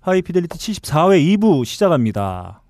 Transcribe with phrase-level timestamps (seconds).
[0.00, 2.62] 하이피델리티 74회 2부 시작합니다.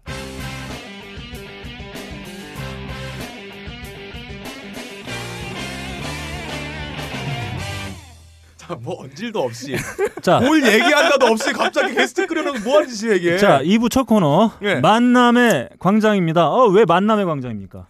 [8.57, 9.77] 자, 뭐 언질도 없이
[10.23, 13.39] 자, 뭘 얘기한다도 없이 갑자기 게스트 끌어놓고 뭐 하는 짓이야 이게?
[13.39, 14.77] 자 2부 첫 코너 예.
[14.77, 16.49] 만남의 광장입니다.
[16.49, 17.87] 어, 왜 만남의 광장입니까?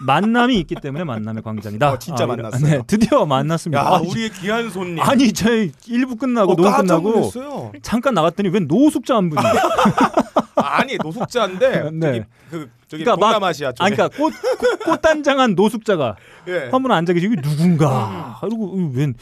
[0.00, 1.92] 만남이 있기 때문에 만남의 광장이다.
[1.92, 2.70] 어, 진짜 이런- 만났어요.
[2.70, 3.80] 네, 드디어 만났습니다.
[3.80, 5.00] 야, 아, 우리의 귀한 손님.
[5.02, 7.72] 아니 저희 1부 끝나고 어, 녹음 끝나고 놀랐어요.
[7.82, 9.42] 잠깐 나갔더니 웬 노숙자 한 분이
[10.56, 12.06] 아니 노숙자인데 네.
[12.12, 13.72] 저기 그 저기 그러니까 동남아시아.
[13.78, 16.16] 아니 그러니까 꽃, 꽃 꽃단장한 노숙자가
[16.48, 16.68] 예.
[16.70, 19.14] 한분 앉아 계시고 누군가 그리고 웬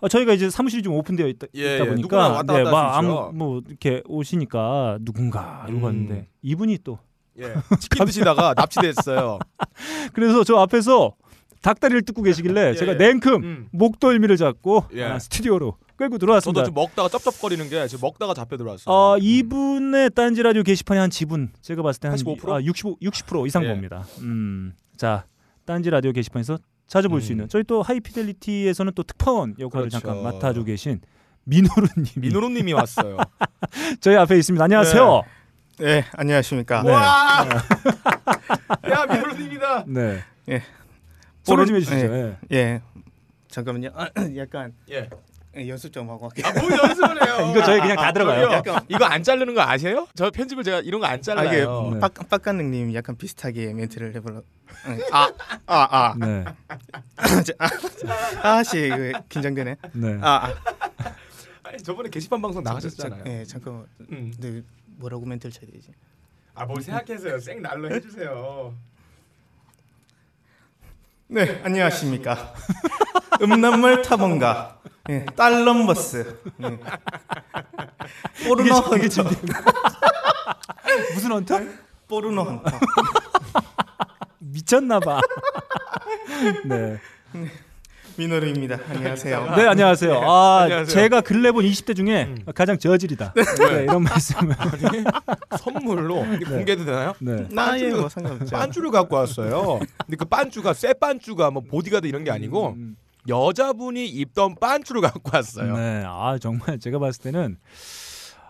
[0.00, 1.88] 아, 저희가 이제 사무실이 좀 오픈되어 있다, 예, 있다 예.
[1.88, 3.30] 보니까 왔다 네, 갔다 막 할수 아무 있죠.
[3.34, 5.84] 뭐 이렇게 오시니까 누군가 이러고 음.
[5.84, 6.98] 왔는데 이분이 또
[7.38, 7.54] 예.
[7.80, 9.38] 치킨 드시다가 납치됐어요.
[10.12, 11.14] 그래서 저 앞에서
[11.62, 12.96] 닭다리를 뜯고 계시길래 예, 제가 예.
[12.96, 13.68] 냉큼 음.
[13.72, 15.04] 목덜미를 잡고 예.
[15.04, 16.64] 아, 스튜디오로 끌고 저도 들어왔습니다.
[16.64, 18.94] 지금 먹다가 쩝쩝거리는 게 지금 먹다가 잡혀 들어왔어요.
[18.94, 22.48] 어, 이분의 딴지 라디오 게시판의 한 지분 제가 봤을 때한 85%?
[22.50, 23.68] 아, 65, 60% 이상 예.
[23.68, 24.04] 봅니다.
[24.20, 25.24] 음, 자
[25.64, 27.32] 딴지 라디오 게시판에서 찾아볼 수 음.
[27.32, 30.00] 있는 저희 또 하이피델리티에서는 또 특파원 역할을 그렇죠.
[30.06, 31.00] 잠깐 맡아주고 계신
[31.44, 33.16] 민호루님이 민호로님이 왔어요.
[34.00, 34.62] 저희 앞에 있습니다.
[34.62, 35.22] 안녕하세요.
[35.24, 35.30] 네,
[36.12, 36.82] 안녕하십니까.
[36.82, 36.90] 네.
[36.90, 37.46] 와.
[38.90, 39.84] 야 민호로님이다.
[39.86, 40.22] 네.
[40.48, 40.62] 예.
[41.42, 42.14] 소개 좀 해주시죠.
[42.14, 42.36] 예.
[42.52, 42.82] 예.
[43.48, 43.90] 잠깐만요.
[43.94, 45.08] 아, 약간 예.
[45.56, 46.46] 예, 연습 좀 하고 할게요.
[46.48, 47.50] 아, 뭘 연습을 해요?
[47.52, 48.50] 이거 저희 그냥 다 들어가요.
[48.50, 48.78] 저기요.
[48.88, 50.08] 이거 안 자르는 거 아세요?
[50.16, 51.90] 저 편집을 제가 이런 거안 아, 이게 잘라요.
[51.94, 52.00] 네.
[52.00, 54.42] 빡 빡가능님 약간 비슷하게 멘트를 해보려.
[55.12, 55.30] 아,
[55.66, 56.44] 아, 아, 네.
[58.42, 59.76] 아, 이거 긴장되네.
[59.92, 60.18] 네.
[60.20, 60.54] 아, 아.
[61.62, 63.22] 아니, 저번에 게시판 방송 나가셨잖아요.
[63.26, 63.86] 예, 잠깐만.
[64.10, 64.32] 음.
[64.40, 64.62] 근데
[64.96, 65.92] 뭐라고 멘트를 쳐야 되지?
[66.54, 67.38] 아뭘 생각해서요?
[67.40, 68.74] 생 날로 해주세요.
[71.28, 72.54] 네, 안녕하십니까.
[73.42, 74.78] 음란물 탐험가.
[75.10, 76.40] 예, 딸럼버스.
[76.62, 76.78] 예.
[78.46, 79.24] 포르노 이게 헌터.
[81.14, 81.60] 무슨 헌터?
[82.08, 82.78] 포르노 헌터.
[84.38, 85.20] 미쳤나 봐.
[86.64, 86.98] 네.
[88.16, 88.78] 민호루입니다.
[88.90, 89.56] 안녕하세요.
[89.56, 90.12] 네, 안녕하세요.
[90.20, 90.94] 아, 안녕하세요.
[90.94, 93.32] 제가 근래 본 20대 중에 가장 저질이다.
[93.34, 94.54] 네, 이런 말씀을.
[95.58, 97.14] 선물로 공개도 되나요?
[97.18, 97.46] 네.
[97.50, 98.54] 나의 뭐 상관없죠.
[98.54, 99.80] 빤쭈를 갖고 왔어요.
[100.06, 102.96] 근데 그 빤쭈가 쇠 빤쭈가 뭐 보디가드 이런 게 아니고 음,
[103.28, 105.76] 여자분이 입던 빤쭈를 갖고 왔어요.
[105.76, 106.04] 네.
[106.06, 107.56] 아, 정말 제가 봤을 때는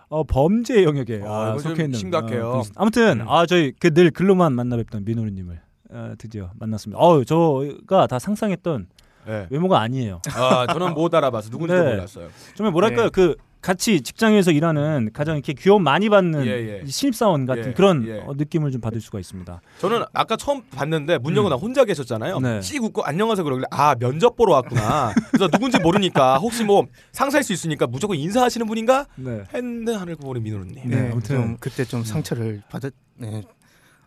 [0.08, 2.48] 어, 범죄 영역에 어, 아, 좀 속해 있는 심각해요.
[2.50, 3.28] 어, 분이시- 아무튼 음.
[3.28, 5.60] 아, 저희 그 늘 글로만 만나 뵙던 민호루님을
[5.91, 6.98] 어, 드디어 만났습니다.
[7.00, 8.88] 어, 저가 다 상상했던
[9.27, 9.47] 네.
[9.51, 10.21] 외모가 아니에요.
[10.35, 11.91] 아 저는 못 알아봐서 누군지도 네.
[11.91, 12.29] 몰랐어요.
[12.55, 13.11] 정말 뭐랄까요 네.
[13.11, 16.87] 그 같이 직장에서 일하는 가장 이렇게 귀여움 많이 받는 예, 예.
[16.87, 18.21] 신입사원 같은 예, 그런 예.
[18.21, 19.59] 어, 느낌을 좀 받을 수가 있습니다.
[19.79, 22.37] 저는 아까 처음 봤는데 문 열고 나 혼자 계셨잖아요.
[22.37, 22.43] 음.
[22.43, 22.61] 네.
[22.61, 25.15] 씩 웃고 안녕하세요 그러길래 아 면접 보러 왔구나.
[25.31, 29.45] 그래서 누군지 모르니까 혹시 뭐 상사일 수 있으니까 무조건 인사하시는 분인가 네.
[29.55, 30.75] 했는데 하늘 보니 민호님.
[30.85, 31.37] 네, 네, 아무튼.
[31.37, 32.93] 좀 그때 좀 상처를 받았.
[33.17, 33.43] 네.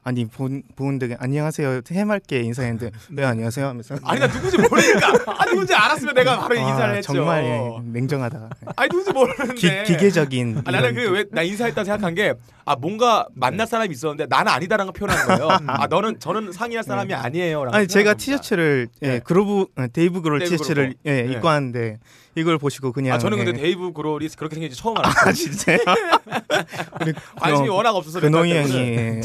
[0.07, 5.73] 아니 본 보는데 안녕하세요 해맑게 인사했는데 네 안녕하세요 하면서 아니 나 누군지 모르니까 아 누군지
[5.73, 7.13] 알았으면 내가 바로 아, 인사를 했죠.
[7.13, 8.49] 정말 예, 냉정하다.
[8.77, 9.53] 아니 누군지 모르는데.
[9.55, 10.61] 기, 기계적인.
[10.63, 12.33] 아, 나는 이런 그왜나 인사했다 생각한 게
[12.67, 15.57] 아 뭔가 만날 사람이 있었는데 나는 아니다라는 걸 표현한 거예요.
[15.67, 17.63] 아 너는 저는 상의할 사람이 아니에요.
[17.71, 19.19] 아니 제가 티셔츠를 예, 네.
[19.19, 21.31] 그루브 어, 데이브 그롤 데이브 티셔츠를 예, 네.
[21.31, 21.97] 입고 왔는데
[22.35, 23.63] 이걸 보시고 그냥 아 저는 근데 예.
[23.63, 25.33] 데이브 그롤이 그렇게 생긴지 처음 아 알았어요.
[25.33, 25.77] 진짜요?
[27.01, 28.73] 우리 관심이 그- 워낙 없어서 근홍이 형이.
[28.75, 29.21] 예,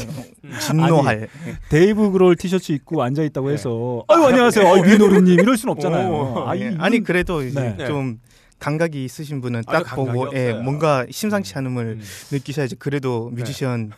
[0.61, 1.27] 진노할
[1.67, 3.55] 데이브 그롤 티셔츠 입고 앉아 있다고 네.
[3.55, 4.65] 해서 아유 안녕하세요.
[4.65, 6.09] 아유 미노루님 이럴 순 없잖아요.
[6.09, 6.69] 오, 아, 예.
[6.71, 7.85] 이- 아니 그래도 이제 네.
[7.87, 8.19] 좀
[8.63, 10.63] 감각이 있으신 분은 아주 딱 보고 예, 없어요.
[10.63, 12.01] 뭔가 심상치 않음을 음.
[12.31, 13.91] 느끼셔야지 그래도 뮤지션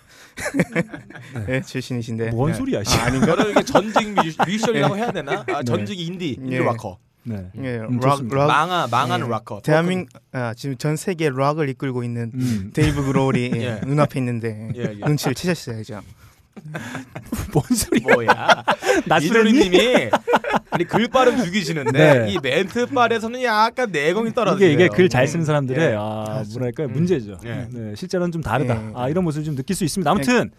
[1.49, 2.53] 예, 출신이신데 뭔 예.
[2.55, 2.79] 소리야?
[2.79, 3.35] 아, 아닌가?
[3.35, 5.45] 저는 이게 전직 뮤지- 뮤지션이라고 해야 되나?
[5.47, 5.63] 아, 네.
[5.63, 6.59] 전직 인디 인디 예.
[6.59, 6.97] 락커.
[7.27, 7.49] 네.
[7.63, 8.37] 예, 음, 락, 좋습니다.
[8.37, 9.27] 락 망아 망한 예.
[9.29, 9.61] 락커.
[9.63, 12.71] 대한민 아, 지금 전 세계 락을 이끌고 있는 음.
[12.73, 13.03] 데이브
[13.37, 13.81] 예, 예.
[13.85, 15.05] 눈앞에 있는데 예, 예.
[15.05, 16.01] 눈치를 채셨어야죠.
[17.53, 18.13] 뭔 소리야?
[18.13, 18.63] 뭐야?
[19.21, 20.09] 이도리님이
[20.71, 22.31] 아니 글빨은 죽이시는데 네.
[22.33, 24.65] 이 멘트 빨에서는 약간 내공이 떨어져요.
[24.65, 25.95] 이게 이게 글 잘 쓰는 사람들의 예.
[25.97, 26.93] 아 뭐랄까요 음.
[26.93, 27.37] 문제죠.
[27.45, 27.67] 예.
[27.71, 28.75] 네, 실제로는 좀 다르다.
[28.75, 28.91] 예.
[28.95, 30.09] 아 이런 모습을 좀 느낄 수 있습니다.
[30.09, 30.51] 아무튼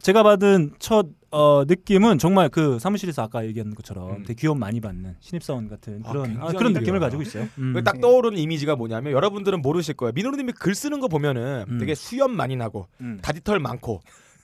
[0.00, 4.22] 제가 받은 첫 어, 느낌은 정말 그 사무실에서 아까 얘기한 것처럼 음.
[4.22, 7.00] 되게 귀여움 많이 받는 신입사원 같은 아, 그런 아, 굉장히 그런 느낌을 귀여워요.
[7.00, 7.48] 가지고 있어요.
[7.58, 7.72] 음.
[7.74, 10.12] 그딱 떠오르는 이미지가 뭐냐면 여러분들은 모르실 거예요.
[10.14, 11.78] 민호루님이 글 쓰는 거 보면은 음.
[11.78, 13.18] 되게 수염 많이 나고 음.
[13.20, 14.00] 다리털 많고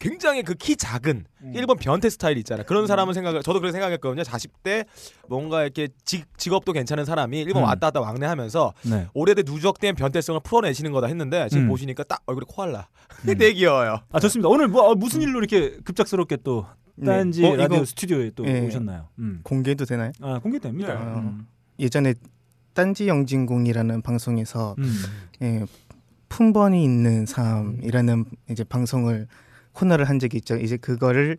[0.08, 1.52] 굉장히 그 키 작은 음.
[1.54, 2.64] 일본 변태 스타일 있잖아요.
[2.66, 4.22] 그런 사람을 생각을 저도 그렇게 생각했거든요.
[4.22, 4.84] 40대
[5.28, 7.66] 뭔가 이렇게 직, 직업도 괜찮은 사람이 일본 음.
[7.68, 9.08] 왔다 갔다 왕래하면서 네.
[9.14, 11.68] 오래된 누적된 변태성을 풀어내시는 거다 했는데 지금 음.
[11.68, 12.86] 보시니까 딱 얼굴이 코알라.
[13.22, 13.26] 음.
[13.38, 14.00] 되게 귀여워요.
[14.12, 14.48] 아 좋습니다.
[14.48, 16.66] 오늘 뭐 어, 무슨 일로 이렇게 급작스럽게 또
[17.04, 17.50] 딴지 네.
[17.50, 18.60] 어, 라디오 이거 스튜디오에 또 예.
[18.60, 19.08] 오셨나요?
[19.18, 19.40] 음.
[19.42, 20.12] 공개도 되나요?
[20.20, 20.94] 아 공개됩니다.
[20.94, 21.00] 네.
[21.20, 21.46] 음.
[21.80, 22.14] 예전에
[22.74, 24.94] 딴지 영진공이라는 방송에서 음.
[25.42, 25.64] 예,
[26.28, 29.26] 품번이 있는 삶이라는 이제 방송을
[29.75, 30.56] 코너를 한 적이 있죠.
[30.56, 31.37] 이제 그거를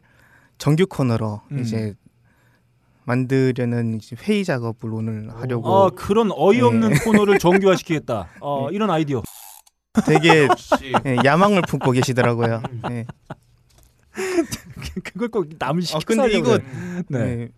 [0.58, 1.60] 정규 코너로 음.
[1.60, 1.96] 이제
[3.06, 7.00] 만들려는 이제 회의 작업을 오늘 하려고 어 그런 어이없는 네.
[7.04, 8.30] 코너를 정규화시키겠다.
[8.42, 9.24] 어 이런 아이디어.
[10.06, 10.48] 되게.
[11.06, 12.62] 예, 야망을 품고 계시더라고요.
[12.92, 13.06] 예.
[15.04, 16.60] 그걸 꼭 남을 어, 시키고 근데 이거
[17.10, 17.50] 네.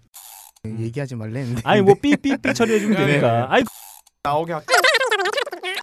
[0.65, 1.61] 예, 얘기하지 말랬는데.
[1.63, 3.07] 아니 뭐 삐삐삐 처리해 주면 네.
[3.07, 3.47] 되니까.
[3.51, 3.63] 아이
[4.23, 4.67] 나오게 할게.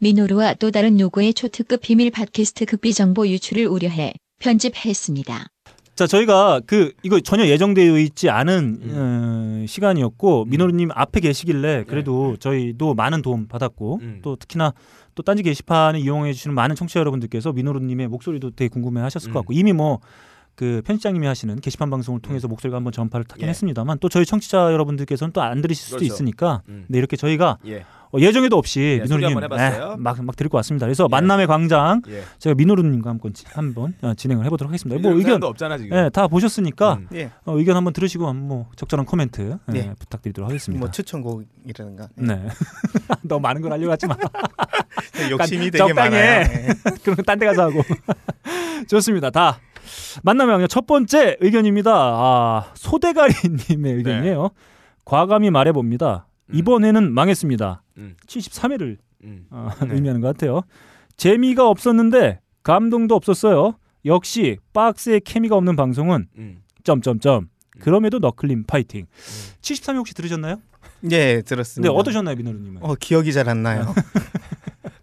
[0.00, 4.12] 미노루와 또 다른 요구의 초특급 비밀 팟캐스트 극비 정보 유출을 우려해
[4.44, 5.46] 편집했습니다.
[5.94, 9.62] 자 저희가 그 이거 전혀 예정되어 있지 않은 음.
[9.62, 11.28] 어, 시간이었고 민호루님 앞에 네.
[11.28, 14.18] 계시길래 그래도 저희도 많은 도움 받았고 음.
[14.22, 14.74] 또 특히나
[15.14, 19.40] 또 딴지 게시판을 이용해 주시는 많은 청취자 여러분들께서 민호루님의 목소리도 되게 궁금해하셨을 것 음.
[19.40, 20.00] 같고 이미 뭐
[20.56, 23.48] 그 편집장님이 하시는 게시판 방송을 통해서 목소리가 한번 전파를 타긴 예.
[23.50, 26.14] 했습니다만 또 저희 청취자 여러분들께서는 또 안 들으실 수도 그렇죠.
[26.14, 26.84] 있으니까 음.
[26.88, 27.84] 네, 이렇게 저희가 예.
[28.12, 29.96] 어, 예정에도 없이 예, 민호루님 해봤어요.
[29.98, 30.86] 막, 막 드릴 것 같습니다.
[30.86, 31.08] 그래서 예.
[31.10, 32.22] 만남의 광장 예.
[32.38, 35.02] 제가 민호루님과 한번 지- 한번 어, 진행을 해보도록 하겠습니다.
[35.02, 35.96] 뭐 의견 없잖아 지금.
[35.96, 37.08] 예, 다 보셨으니까 음.
[37.14, 37.32] 예.
[37.44, 39.94] 어, 의견 한번 들으시고 한번 뭐 적절한 코멘트 예, 네.
[39.98, 40.78] 부탁드리도록 하겠습니다.
[40.78, 42.08] 뭐 추천곡이라든가.
[42.20, 42.24] 예.
[42.24, 42.48] 네.
[43.22, 44.16] 너무 많은 걸 알려가지 마.
[45.30, 46.44] 욕심이 되게 적당히 많아요.
[46.44, 46.68] 해.
[46.68, 46.74] 예.
[47.02, 47.82] 그럼 딴 데 가서 하고.
[48.88, 49.30] 좋습니다.
[49.30, 49.58] 다
[50.22, 51.90] 만남의 광장 첫 번째 의견입니다.
[51.94, 54.50] 아, 소대가리님의 의견이에요.
[55.04, 56.26] 과감히 말해봅니다.
[56.50, 56.54] 음.
[56.54, 57.82] 이번에는 망했습니다.
[57.98, 58.16] 음.
[58.26, 59.46] 73회를 음.
[59.50, 59.94] 어, 네.
[59.94, 60.62] 의미하는 것 같아요.
[61.16, 63.74] 재미가 없었는데 감동도 없었어요.
[64.04, 66.62] 역시 박스에 케미가 없는 방송은 음.
[66.82, 67.48] 점점점.
[67.80, 69.06] 그럼에도 너클림 파이팅.
[69.62, 70.56] 73회 혹시 들으셨나요?
[71.10, 71.92] 예, 근데 들었습니다.
[71.92, 72.82] 어떠셨나요, 민호루님은?
[72.82, 73.94] 어, 기억이 잘 안 나요.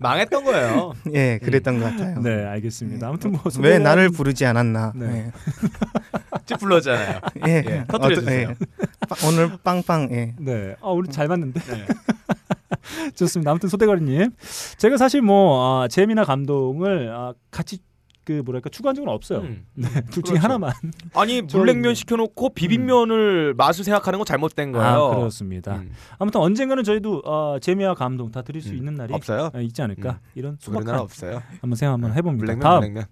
[0.02, 0.94] 망했던 거예요.
[1.14, 2.20] 예, 그랬던 것 같아요.
[2.22, 3.08] 네, 알겠습니다.
[3.08, 4.94] 아무튼 뭐 왜 나를 부르지 않았나?
[4.96, 5.32] 네.
[6.46, 7.20] 집 불렀잖아요.
[7.48, 8.50] 예, 예, 터뜨려 주세요.
[8.50, 9.08] 어떠- 예.
[9.08, 10.10] 빵- 오늘 빵빵.
[10.12, 10.34] 예.
[10.40, 11.60] 네, 아 우리 잘 맞는데.
[11.60, 11.86] 네.
[13.16, 13.52] 좋습니다.
[13.52, 14.32] 아무튼 소대가리님,
[14.78, 17.78] 제가 사실 뭐 아, 재미나 감동을 아, 같이
[18.24, 19.40] 그 뭐랄까 적은 없어요.
[19.40, 19.66] 음.
[19.74, 20.44] 네, 둘 중에 그렇죠.
[20.44, 20.74] 하나만.
[21.16, 24.88] 아니 물냉면 시켜놓고 비빔면을 맛을 생각하는 건 잘못된 거예요.
[24.88, 25.78] 아 그렇습니다.
[25.78, 25.92] 음.
[26.20, 28.78] 아무튼 언젠가는 저희도 아, 재미와 감동 다 드릴 수 음.
[28.78, 29.50] 있는 날이 없어요?
[29.54, 30.30] 아, 있지 않을까 음.
[30.36, 31.42] 이런 소박한 없어요.
[31.62, 32.46] 한번 생각 한번 해봅니다.
[32.46, 33.06] 물냉면 다음 물냉면.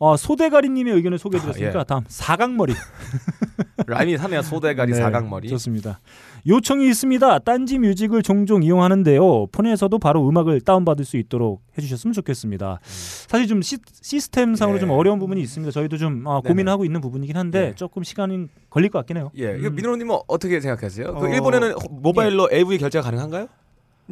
[0.00, 1.84] 어, 소대가리님의 의견을 소개해드렸으니까 아, 예.
[1.84, 2.72] 다음 사각머리.
[3.86, 4.40] 라임이 사네요.
[4.40, 5.48] 소대가리 네, 사각머리.
[5.50, 6.00] 좋습니다.
[6.46, 7.40] 요청이 있습니다.
[7.40, 9.48] 딴지 뮤직을 종종 이용하는데요.
[9.48, 12.80] 폰에서도 바로 음악을 다운받을 수 있도록 해주셨으면 좋겠습니다.
[12.82, 14.80] 사실 좀 시, 시스템상으로 예.
[14.80, 15.70] 좀 어려운 부분이 있습니다.
[15.70, 16.40] 저희도 좀 아.
[16.40, 17.74] 고민하고 있는 부분이긴 한데 예.
[17.74, 19.30] 조금 시간이 걸릴 것 같긴 해요.
[19.36, 19.74] 예, 음.
[19.74, 21.12] 민호님은 어떻게 생각하세요?
[21.14, 23.48] 그 어, 일본에는 모바일로 AV 결제가 가능한가요?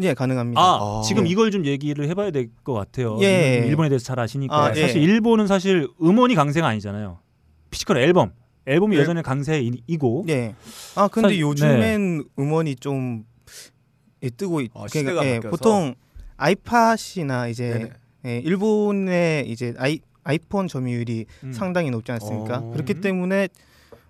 [0.02, 0.60] 예, 가능합니다.
[0.60, 1.02] 아, 아.
[1.04, 1.30] 지금 네.
[1.30, 3.18] 이걸 좀 얘기를 해봐야 될 것 같아요.
[3.22, 3.64] 예.
[3.66, 4.80] 일본에 대해서 잘 아시니까 아, 예.
[4.82, 7.18] 사실 일본은 사실 음원이 강세가 아니잖아요.
[7.70, 8.32] physical 앨범,
[8.66, 9.00] 앨범이 예.
[9.00, 10.54] 예전에 강세이고 예.
[10.94, 13.24] 아, 근데 사- 요즘엔 음원이 좀
[14.22, 14.70] 예, 뜨고 있.
[14.74, 15.50] 어, 시대가 예, 바뀌어서.
[15.50, 15.94] 보통
[16.36, 17.90] 아이팟이나 이제.
[18.26, 21.52] 예, 일본의 이제 아이 아이폰 점유율이 음.
[21.52, 22.58] 상당히 높지 않습니까?
[22.58, 22.70] 어.
[22.72, 23.48] 그렇기 때문에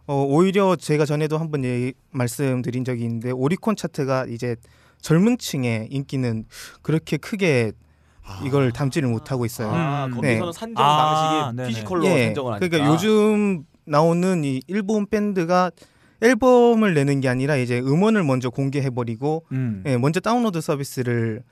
[0.07, 1.63] 어, 오히려 제가 전에도 한번
[2.11, 4.57] 말씀드린 적이 있는데 오리콘 차트가 이제
[5.01, 6.45] 젊은 층의 인기는
[6.83, 7.73] 그렇게 크게
[8.45, 9.71] 이걸 담지를 못하고 있어요.
[9.71, 10.11] 아, 음.
[10.15, 10.53] 거기서는 네.
[10.53, 11.69] 산정 아, 방식이.
[11.69, 12.69] physical로 예, 산정을 하니까.
[12.69, 15.71] 그러니까 요즘 나오는 이 일본 밴드가
[16.21, 19.83] 앨범을 내는 게 아니라 이제 음원을 먼저 공개해 버리고 음.
[19.87, 21.43] 예, 먼저 다운로드 서비스를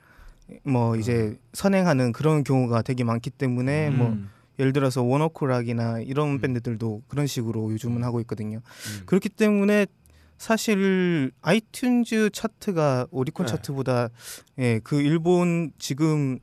[0.64, 4.30] 뭐 이제 선행하는 그런 경우가 되게 많기 때문에 뭐 음.
[4.58, 6.40] 예를 들어서 ONE OK ROCK이나 이런 음.
[6.40, 8.58] 밴드들도 그런 식으로 요즘은 하고 있거든요.
[8.58, 9.02] 음.
[9.06, 9.86] 그렇기 때문에
[10.38, 13.50] 사실 iTunes 차트가 오리콘 네.
[13.52, 14.08] 차트보다
[14.58, 16.38] 예, 그 일본 지금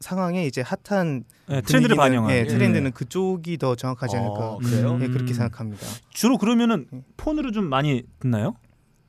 [0.00, 4.94] 상황에 이제 핫한 네, 트렌드를 반영한 예, 트렌드는 그쪽이 더 정확하지 않을까 어, 그래요?
[4.94, 5.02] 음.
[5.02, 5.86] 예, 그렇게 생각합니다.
[6.10, 7.02] 주로 그러면은 예.
[7.16, 8.54] 폰으로 좀 많이 듣나요?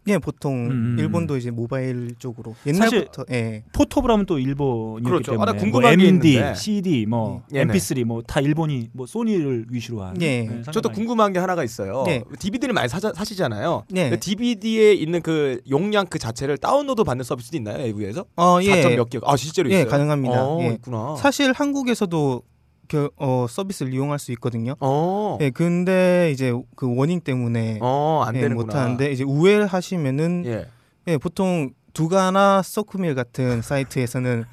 [0.10, 0.96] 예, 보통 음.
[1.00, 3.64] 일본도 이제 모바일 쪽으로 옛날부터 예.
[3.74, 5.34] portable 하면 또 일본이었기 그렇죠.
[5.34, 6.56] 아, 나 때문에 궁금한 뭐게 MD, 있는데.
[6.56, 7.60] CD, 뭐 예.
[7.66, 7.74] 네네.
[7.74, 10.22] MP3 뭐 다 일본이 뭐 소니를 위주로 한.
[10.22, 10.42] 예.
[10.44, 10.90] 네, 저도.
[10.90, 12.04] 궁금한 게 하나가 있어요.
[12.06, 12.24] 네.
[12.40, 13.84] DVD를 많이 사자, 사시잖아요.
[13.90, 14.20] 네.
[14.20, 17.78] DVD에 있는 그 용량 그 자체를 다운로드 받는 서비스도 있나요?
[17.84, 18.26] AV에서?
[18.36, 18.96] 어, 4점 예.
[18.96, 19.32] 몇 기가?
[19.32, 19.90] 아 실제로 예, 있어요?
[19.90, 20.46] 가능합니다.
[20.46, 20.74] 어, 예.
[20.74, 21.16] 있구나.
[21.18, 22.44] 사실 한국에서도
[22.90, 24.74] 그, 어, 서비스를 이용할 수 있거든요.
[24.80, 25.38] 어.
[25.42, 28.66] 예, 근데 이제 그 워닝 때문에 어, 안 예, 되는구나.
[28.66, 30.66] 못 하는데 이제 우회하시면은 예.
[31.08, 34.44] 예, 보통 두가나 서쿠밀 같은 사이트에서는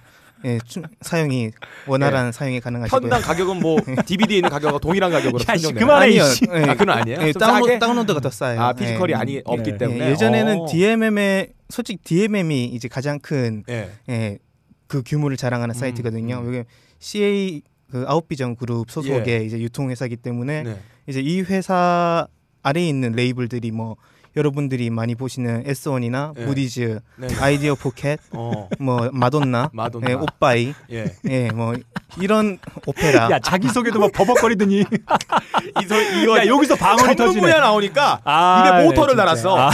[0.45, 1.51] 예, 추- 사용이
[1.87, 3.01] 원활한 사용이 가능하시고요.
[3.01, 5.81] 편당 가격은 뭐 DVD에 있는 가격과 동일한 가격으로 산정돼요.
[5.81, 6.23] 그만해, 아니요.
[6.25, 6.45] 이씨.
[6.53, 7.19] 예, 아, 그건 아니에요?
[7.23, 7.79] 예, 싸게?
[7.79, 8.61] 다운로드가 더 싸요.
[8.61, 9.17] 아 피지컬이 예.
[9.17, 9.79] 아니 없기 네.
[9.79, 10.67] 때문에 예, 예전에는 어.
[10.71, 13.91] DMM의 솔직히 DMM이 이제 가장 큰 예.
[14.11, 14.39] 예,
[14.87, 16.39] 그 규모를 자랑하는 음, 사이트거든요.
[16.41, 16.47] 음.
[16.55, 16.65] 여기
[17.01, 20.81] CA 그 Outvision 그룹 소속의 이제 유통 회사이기 때문에 네.
[21.07, 22.27] 이제 이 회사
[22.63, 23.97] 아래에 있는 레이블들이 뭐
[24.37, 26.45] 여러분들이 많이 보시는 S1이나 네.
[26.45, 27.29] Moodyz, 네.
[27.41, 28.69] Idea Pocket, 어.
[28.79, 30.11] 뭐 마돈나, 마돈나.
[30.11, 31.07] 예, OPPAI, 예.
[31.31, 31.75] 예, 뭐
[32.21, 33.31] 이런 오페라.
[33.31, 34.85] 야 자기 소개도 막 버벅거리더니
[35.83, 37.41] 이거 야 여기서 방언이 터지네.
[37.41, 39.25] 분야 나오니까 아, 입에 모터를 진짜.
[39.25, 39.57] 달았어.
[39.59, 39.71] 아,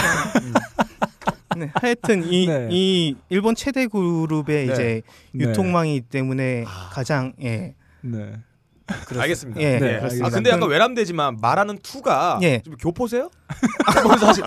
[1.57, 2.69] 네, 하여튼 이, 네.
[2.71, 4.73] 이 일본 최대 그룹의 네.
[4.73, 5.03] 이제
[5.33, 5.45] 네.
[5.47, 6.89] 유통망이기 때문에 아.
[6.93, 8.35] 가장 예, 네.
[9.17, 9.61] 알겠습니다.
[9.61, 10.27] 예, 네, 그렇습니다.
[10.27, 12.61] 아 근데 약간 외람되지만 말하는 투가 예.
[12.61, 13.31] 좀 교포세요?
[14.21, 14.45] 사실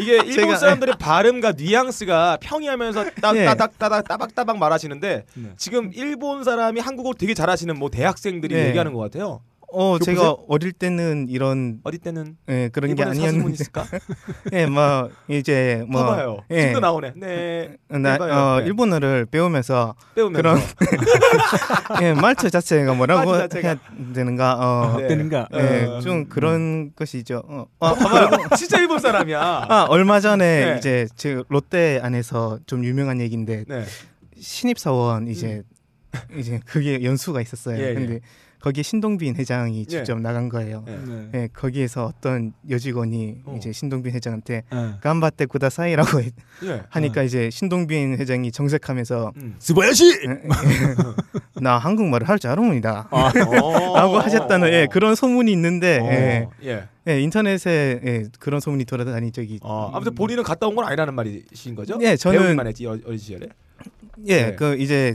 [0.00, 3.44] 이게 일본 제가- 사람들의 발음과 뉘앙스가 평이하면서 따, 예.
[3.44, 5.52] 따닥 따닥 따박따박 말하시는데 네.
[5.56, 8.68] 지금 일본 사람이 한국어 되게 잘하시는 뭐 대학생들이 네.
[8.68, 9.40] 얘기하는 것 같아요.
[9.72, 9.98] 어?
[9.98, 13.64] 제가 어릴 때는 이런 어디 때는 예, 그런 게 아니었는데?
[14.52, 16.38] 예, 뭐 이제 뭐 봐봐요.
[16.50, 16.60] 예.
[16.60, 17.12] 지금도 나오네.
[17.16, 17.76] 네.
[17.88, 18.32] 나, 해봐요.
[18.32, 18.66] 어, 네.
[18.66, 20.58] 일본어를 배우면서 배우면서 그런
[22.02, 23.68] 예, 말투 자체가 뭐라고 말투 자체가.
[23.68, 25.08] 해야 되는가 어, 네.
[25.08, 25.48] 되는가?
[25.54, 27.42] 예, 어, 좀 그런 것이죠.
[27.46, 28.30] 어, 어, 봐봐요.
[28.56, 29.66] 진짜 일본 사람이야.
[29.68, 30.78] 아 얼마 전에 네.
[30.78, 33.84] 이제 제 롯데 안에서 좀 유명한 얘기인데 네.
[34.38, 35.62] 신입 사원 이제
[36.36, 37.76] 이제 그게 연수가 있었어요.
[37.76, 37.80] 음.
[37.80, 37.94] 예, 예.
[37.94, 38.20] 근데
[38.66, 40.84] 거기에 신동빈 회장이 직접 나간 거예요.
[40.88, 40.96] 예.
[40.96, 41.28] 네.
[41.34, 43.54] 예, 거기에서 어떤 여직원이 어.
[43.56, 44.92] 이제 신동빈 회장한테 네.
[45.00, 46.30] 간바테 구다사이라고 해-
[46.64, 46.82] 예.
[46.90, 49.54] 하니까 이제 신동빈 회장이 정색하면서 음.
[49.60, 50.02] 스바야시.
[51.60, 53.06] 나 한국말을 할줄 아는니다.
[53.12, 53.30] 어.
[53.94, 56.50] 라고 하셨다는 예, 그런 소문이 있는데 예, 어.
[56.64, 56.88] 예.
[57.08, 61.76] 예, 인터넷에 예, 그런 소문이 돌아다닌 적이 어, 아무튼 본인은 갔다 온 건 아니라는 말이신
[61.76, 61.98] 거죠?
[62.02, 63.46] 예, 저는- 배우기만 했지 어- 어린 시절에.
[64.26, 64.54] 예, 네.
[64.56, 65.14] 그 이제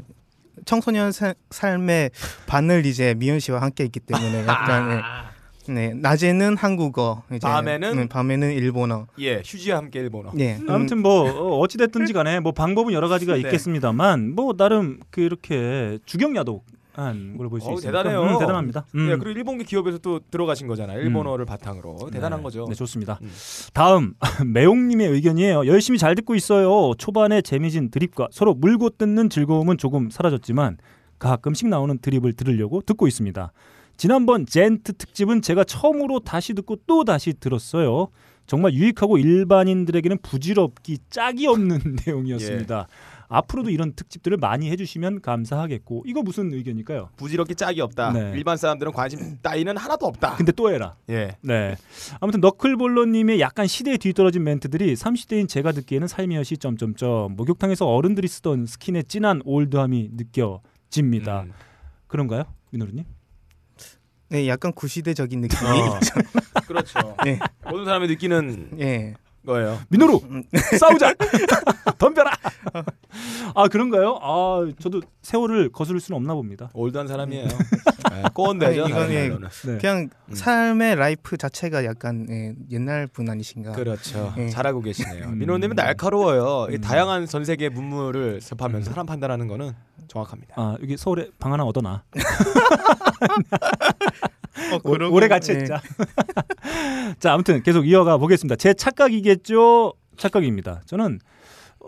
[0.65, 2.12] 청소년 사- 삶의
[2.48, 5.31] 반을 이제 미연 씨와 함께 있기 때문에 약간 아.
[5.70, 7.96] 예, 네, 낮에는 한국어, 이제 밤에는?
[7.96, 9.05] 네, 밤에는 일본어.
[9.20, 10.31] 예, 휴지와 함께 일본어.
[10.39, 10.55] 예.
[10.55, 13.39] 음, 아무튼 뭐 어찌 됐든지 간에 뭐 방법은 여러 가지가 네.
[13.41, 16.65] 있겠습니다만 뭐 나름 그렇게 주경야독
[17.01, 18.03] 한걸볼수 어우, 있습니다.
[18.03, 18.22] 대단해요.
[18.24, 18.86] 음, 대단합니다.
[18.96, 19.10] 음.
[19.10, 21.00] 예, 그리고 일본계 기업에서 또 들어가신 거잖아요.
[21.01, 22.43] 일본어를 바탕으로 대단한 네.
[22.43, 22.65] 거죠.
[22.67, 23.20] 네, 좋습니다.
[23.22, 23.31] 음.
[23.74, 24.13] 다음
[24.46, 25.67] 매용님의 의견이에요.
[25.67, 26.93] 열심히 잘 듣고 있어요.
[26.98, 30.77] 초반에 재미진 드립과 서로 물고 뜯는 즐거움은 조금 사라졌지만
[31.20, 33.51] 가끔씩 나오는 드립을 들으려고 듣고 있습니다.
[33.98, 38.08] 지난번 젠트 특집은 제가 처음으로 다시 듣고 또 다시 들었어요.
[38.48, 42.88] 정말 유익하고 일반인들에게는 부질없기 짝이 없는 내용이었습니다.
[43.32, 47.10] 앞으로도 이런 특집들을 많이 해주시면 감사하겠고 이거 무슨 의견일까요?
[47.16, 48.12] 부질없게 짝이 없다.
[48.12, 48.34] 네.
[48.36, 50.36] 일반 사람들은 관심 따위는 하나도 없다.
[50.36, 50.96] 근데 또 해라.
[51.10, 51.38] 예.
[51.42, 51.76] 네.
[52.20, 59.06] 아무튼 너클볼러님의 약간 시대에 뒤떨어진 멘트들이 30대인 제가 듣기에는 삶이었시 점점점 목욕탕에서 어른들이 쓰던 스킨의
[59.06, 61.44] 진한 올드함이 느껴집니다.
[61.44, 61.54] 음.
[62.08, 63.06] 그런가요, 민호루님?
[64.28, 66.00] 네, 약간 구시대적인 느낌이 어.
[66.68, 67.16] 그렇죠.
[67.26, 67.40] 예.
[67.70, 69.14] 모든 사람이 느끼는 예.
[69.45, 69.79] 거예요.
[69.89, 70.43] 미노루 음.
[70.79, 71.13] 싸우자
[71.98, 72.31] 덤벼라.
[73.55, 74.19] 아 그런가요?
[74.21, 76.69] 아 저도 세월을 거스를 수는 없나 봅니다.
[76.74, 77.48] old한 사람이에요.
[78.29, 79.50] 이건 다른 예, 말로는.
[79.65, 79.77] 네.
[79.77, 80.36] 그냥 음.
[80.36, 83.74] 삶의 life 자체가 약간 예, 옛날 분 아니신가.
[83.74, 84.33] 그렇죠.
[84.38, 84.50] 예.
[84.50, 85.25] 잘하고 계시네요.
[85.25, 85.39] 음.
[85.39, 86.67] 미노루님은 날카로워요.
[86.71, 86.81] 이 음.
[86.81, 89.74] 다양한 전 세계 문물을 접하면서 사람 판단하는 거는
[90.07, 90.53] 정확합니다.
[90.57, 92.03] 아 여기 서울에 방 하나 얻어놔.
[94.74, 95.55] 어, 오- 그러고, 오래 같이 예.
[95.58, 95.81] 했자.
[97.20, 98.55] 자, 아무튼 계속 이어가 보겠습니다.
[98.55, 99.93] 제 착각이겠죠?
[100.17, 100.81] 착각입니다.
[100.86, 101.20] 저는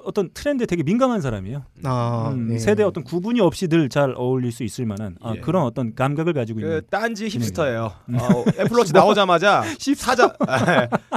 [0.03, 1.63] 어떤 트렌드에 되게 민감한 사람이에요.
[1.83, 2.57] 아, 음, 예.
[2.57, 5.39] 세대 어떤 구분이 없이 늘 잘 어울릴 수 있을 만한 아, 예.
[5.39, 6.81] 그런 어떤 감각을 가지고 그 있는.
[6.89, 7.91] 딴지 힙스터예요.
[8.09, 8.15] 음.
[8.15, 9.63] 어, 애플워치 나오자마자
[9.95, 10.33] 사자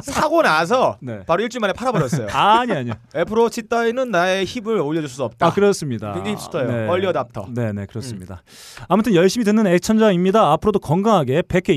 [0.03, 1.21] 사고 나서 네.
[1.27, 2.29] 바로 일주일 만에 팔아버렸어요.
[2.37, 2.95] 아니 아니요.
[3.15, 5.47] 애플워치 따위는 나의 힙을 올려줄 수 없다.
[5.47, 6.13] 아 그렇습니다.
[6.13, 6.91] 굉장히 힙스터예요.
[6.91, 7.47] 얼리 어답터.
[7.55, 8.43] 네, 네 그렇습니다.
[8.89, 10.53] 아무튼 열심히 듣는 애청자입니다.
[10.53, 11.71] 앞으로도 건강하게 100회,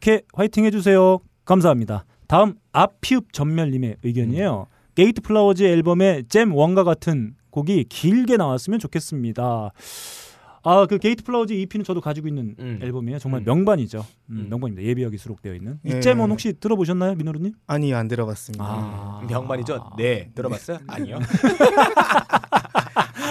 [0.00, 1.18] 200회 화이팅 해주세요.
[1.44, 2.04] 감사합니다.
[2.28, 4.66] 다음 아피읍 전멸님의 의견이에요.
[4.96, 9.70] Gate Flowers 앨범의 Jam One과 같은 곡이 길게 나왔으면 좋겠습니다.
[10.68, 12.80] 아 그 Gate Flowers EP는 저도 가지고 있는 음.
[12.82, 13.20] 앨범이에요.
[13.20, 13.44] 정말 음.
[13.44, 14.04] 명반이죠.
[14.30, 14.46] 음, 음.
[14.50, 14.82] 명반입니다.
[14.88, 16.00] 예비역이 수록되어 있는 이 예.
[16.00, 17.52] Jam One 혹시 들어보셨나요, 미노루 님?
[17.68, 18.64] 아니 안 들어봤습니다.
[18.66, 19.90] 아, 명반이죠.
[19.96, 20.78] 네, 들어봤어요?
[20.88, 21.20] 아니요.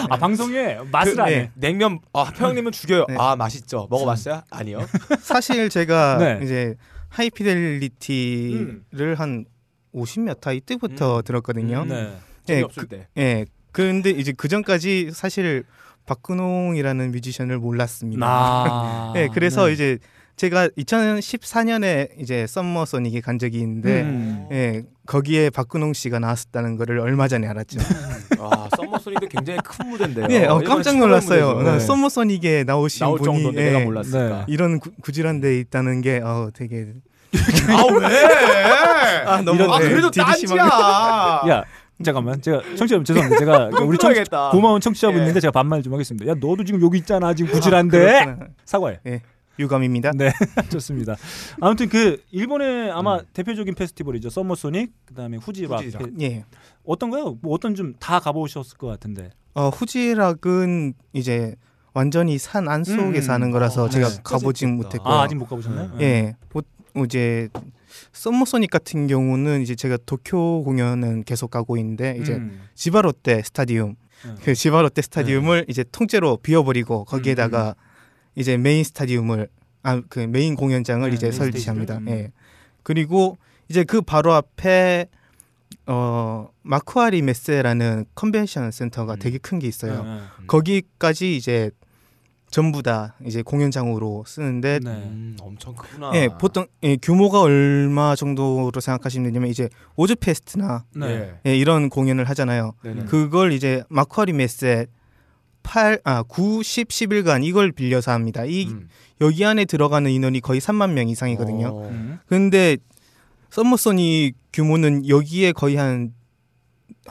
[0.10, 1.36] 아 방송에 맛을 그, 안 해.
[1.36, 1.52] 네.
[1.56, 3.06] 냉면 아 평님은 죽여요.
[3.10, 3.16] 네.
[3.18, 3.88] 아 맛있죠.
[3.90, 4.42] 먹어 봤어요?
[4.50, 4.80] 아니요.
[5.20, 6.40] 사실 제가 네.
[6.44, 6.76] 이제
[7.10, 9.46] High Fidelity를 한
[9.96, 11.84] 50몇 화 이 때부터 들었거든요.
[11.84, 11.88] 음.
[11.88, 12.14] 네.
[12.50, 13.08] 예, 재미없을 그, 때.
[13.18, 13.46] 예.
[13.72, 15.64] 그런데 이제 그 전까지 사실
[16.06, 18.26] 박근홍이라는 뮤지션을 몰랐습니다.
[18.28, 19.74] 아, 예, 그래서 네.
[19.74, 19.98] 이제
[20.38, 24.48] 제가 2014년에 이제 Summer Sonic에 간 적이 있는데 음.
[24.52, 27.80] 예, 거기에 박근홍 씨가 나왔었다는 거를 얼마 전에 알았죠.
[28.40, 30.28] 아 Summer Sonic도 굉장히 큰 무대인데요.
[30.30, 31.62] 예, 어, 일본의 깜짝 최고의 놀랐어요.
[31.64, 31.80] 네.
[31.80, 34.46] Summer Sonic에 나오신 나올 분이 정도인데 예, 내가 몰랐을까.
[34.50, 36.94] 이런 구, 구질한 데 있다는 게 어, 되게
[37.70, 38.24] 아 왜?
[39.26, 40.64] 아, 너무 아 네, 그래도 딴지야.
[41.50, 41.64] 야
[42.04, 44.14] 잠깐만 제가 청취자 여러분 죄송합니다 제가 우리 청.
[44.52, 45.34] 고마운 청취자분 예.
[45.40, 48.48] 제가 반말 좀 하겠습니다 야 너도 지금 여기 있잖아 지금 구질한데 그렇구나.
[48.66, 49.00] 사과해
[49.58, 50.12] 유감입니다.
[50.18, 50.34] 네,
[50.70, 51.16] 좋습니다.
[51.62, 53.22] 아무튼 그 일본의 아마 음.
[53.32, 54.30] 대표적인 페스티벌이죠.
[54.30, 55.80] Summer Sonic, 그다음에 Fuji Rock.
[55.82, 56.04] Fuji Rock.
[56.18, 56.44] 페- 예.
[56.86, 57.38] 어떤가요?
[57.42, 59.30] 뭐 어떤 좀 다 가보셨을 것 같은데.
[59.54, 61.56] 어, Fuji Rock은 이제
[61.94, 64.76] 완전히 산 안 속에 음, 사는 거라서 어, 제가 진짜 가보진.
[64.76, 65.08] 못했고.
[65.10, 65.92] 아 아직 못 가보셨나요?
[66.00, 66.04] 네.
[66.04, 66.36] 예.
[66.96, 67.50] 보- 이제
[68.14, 72.62] Summer Sonic 같은 경우는 이제 제가 도쿄 공연은 계속 가고 있는데 이제 음.
[72.74, 74.36] 지바롯데 스타디움 네.
[74.44, 77.76] 그 지바롯데 스타디움을 이제 통째로 비워버리고 거기에다가
[78.36, 79.48] 이제 메인 스타디움을
[79.84, 82.00] 아 그 메인 공연장을 네, 이제 설치합니다.
[82.00, 82.24] 스테이지를?
[82.26, 82.32] 예.
[82.82, 83.38] 그리고
[83.70, 85.08] 이제 그 바로 앞에
[85.86, 89.20] 어 마쿠하리 메세라는 컨벤션 센터가 음.
[89.20, 90.04] 되게 큰 게 있어요.
[90.04, 90.20] 네.
[90.48, 91.70] 거기까지 이제
[92.50, 94.90] 전부 다 이제 공연장으로 쓰는데 네.
[94.92, 96.12] 음, 엄청 크구나.
[96.16, 101.34] 예, 보통 예, 규모가 얼마 정도로 생각하시면 되냐면 이제 Ozzfest나 네.
[101.46, 102.74] 예, 이런 공연을 하잖아요.
[102.84, 103.06] 네네.
[103.06, 104.88] 그걸 이제 마쿠하리 메세
[105.64, 108.46] 8, 아, 9, 10, 10일간 이걸 빌려서 합니다.
[108.46, 108.88] 이 음.
[109.20, 111.68] 여기 안에 들어가는 인원이 거의 3만 명 이상이거든요.
[111.68, 111.90] 어.
[111.90, 112.20] 음.
[112.28, 112.78] 근데
[113.50, 116.14] 썸머소니 규모는 여기에 거의 한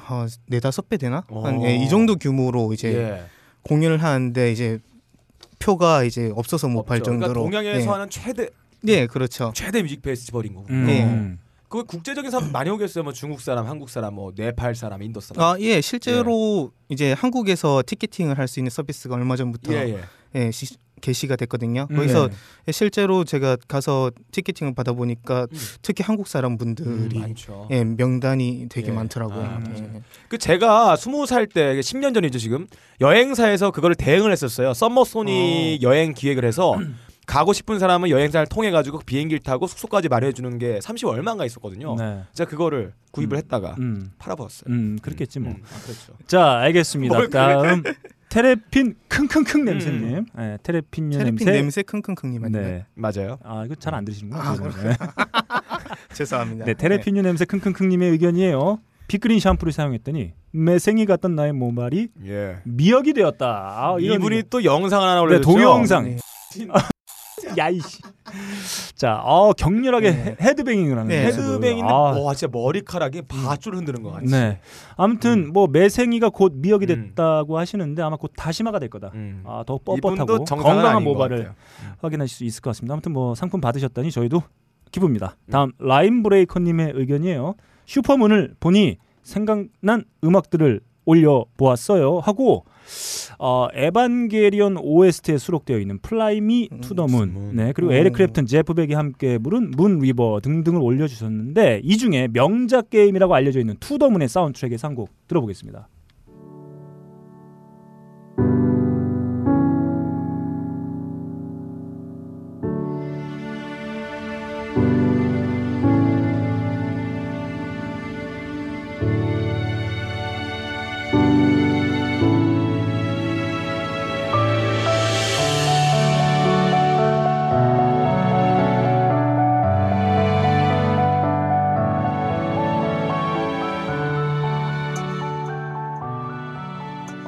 [0.09, 1.25] 어, 네다섯 배 되나?
[1.29, 1.65] 한 어.
[1.65, 3.25] 예, 이 정도 규모로 이제 예.
[3.63, 4.79] 공연을 하는데 이제
[5.65, 7.11] 표가 이제 없어서 못팔 없죠.
[7.11, 7.87] 그러니까 정도로 동양에서 예.
[7.87, 8.49] 하는 최대
[8.83, 9.51] 네, 그렇죠.
[9.55, 10.67] 최대 뮤직 페스티벌인 거고.
[10.69, 10.87] 음.
[10.87, 11.39] 네.
[11.69, 13.03] 그 국제적인 사람 많이 오겠어요.
[13.03, 15.43] 뭐 중국 사람, 한국 사람, 뭐 네팔 사람, 인도 사람.
[15.43, 20.01] 아, 예, 실제로 이제 한국에서 티켓팅을 할 수 있는 서비스가 얼마 전부터 예, 예.
[20.35, 21.87] 예, 시- 게시가 됐거든요.
[21.91, 21.97] 음.
[21.97, 22.29] 거기서
[22.65, 22.73] 네.
[22.73, 25.59] 실제로 제가 가서 티켓팅을 받아 보니까 음.
[25.83, 27.69] 특히 한국 사람 음, 분들이 많죠.
[27.71, 28.93] 예, 명단이 되게 예.
[28.93, 29.43] 많더라고요.
[29.45, 30.03] 아, 예.
[30.29, 32.67] 그 제가 스무 살 때 10년 전이죠 지금
[33.03, 34.73] 여행사에서 그걸 대응을 했었어요.
[34.73, 36.75] 썸머 소닉 여행 기획을 해서
[37.27, 41.97] 가고 싶은 사람은 여행사를 통해 가지고 비행기를 타고 숙소까지 마련해 주는 게 30 얼마인가 있었거든요.
[41.97, 42.23] 네.
[42.35, 43.39] 제가 그거를 구입을 음.
[43.39, 44.11] 했다가 음.
[44.19, 44.65] 팔아버렸어요.
[44.73, 45.53] 음, 그렇겠지 뭐.
[45.53, 46.13] 음, 아, 그렇죠.
[46.27, 47.29] 자, 알겠습니다.
[47.29, 47.83] 다음
[48.35, 50.27] 테레핀 킁킁킁 냄새님.
[50.37, 51.53] 네, 테레핀류 테레핀 냄새.
[51.53, 52.63] 냄새 킁킁킁님 아니에요?
[52.67, 52.87] 네.
[52.95, 53.39] 맞아요.
[53.45, 54.43] 아, 이거 잘 안 들으시는구나.
[54.43, 54.97] 아, 네.
[56.15, 56.65] 죄송합니다.
[56.65, 58.81] 네, 테레핀류 냄새 킁킁킁님의 의견이에요.
[59.07, 62.57] 빅그린 샴푸를 사용했더니 매생이 같던 나의 모발이 예.
[62.65, 63.47] 미역이 되었다.
[63.47, 64.45] 아, 이분이.
[64.51, 65.49] 또 영상 하나 네, 올려줬죠.
[65.53, 66.05] 동영상.
[66.05, 66.17] 네.
[67.59, 68.01] 야이씨.
[68.95, 70.25] 자, 어 격렬하게 네.
[70.25, 71.27] 헤- 헤드뱅잉을 하는 네.
[71.27, 74.27] 헤드뱅인데 아, 와 진짜 머리카락이 밧줄 흔드는 것 같이.
[74.31, 74.61] 네.
[74.97, 77.09] 아무튼 뭐 매생이가 곧 미역이 음.
[77.15, 79.11] 됐다고 하시는데 아마 곧 다시마가 될 거다.
[79.15, 79.43] 음.
[79.47, 81.55] 아, 더 뻣뻣하고 건강한 모발을 같아요.
[82.01, 82.95] 확인하실 수 있을 것 같습니다.
[82.95, 84.43] 아무튼 뭐 상품 받으셨다니 저희도
[84.91, 85.37] 기쁩니다.
[85.47, 85.51] 음.
[85.51, 87.55] 다음 라임 브레이커님의 의견이에요.
[87.87, 92.19] 슈퍼문을 보니 생각난 음악들을 올려 보았어요.
[92.21, 92.65] 하고
[93.39, 97.57] 어, 에반게리온 OST에 수록되어 있는 Fly Me 음, to the Moon, Moon.
[97.57, 97.95] 네 그리고 오.
[97.95, 103.61] 에릭 크랩튼, 제프 벡이 함께 부른 Moon River 등등을 올려주셨는데 이 중에 명작 게임이라고 알려져
[103.61, 105.89] 있는 To the Moon의 사운드트랙의 한 곡 들어보겠습니다.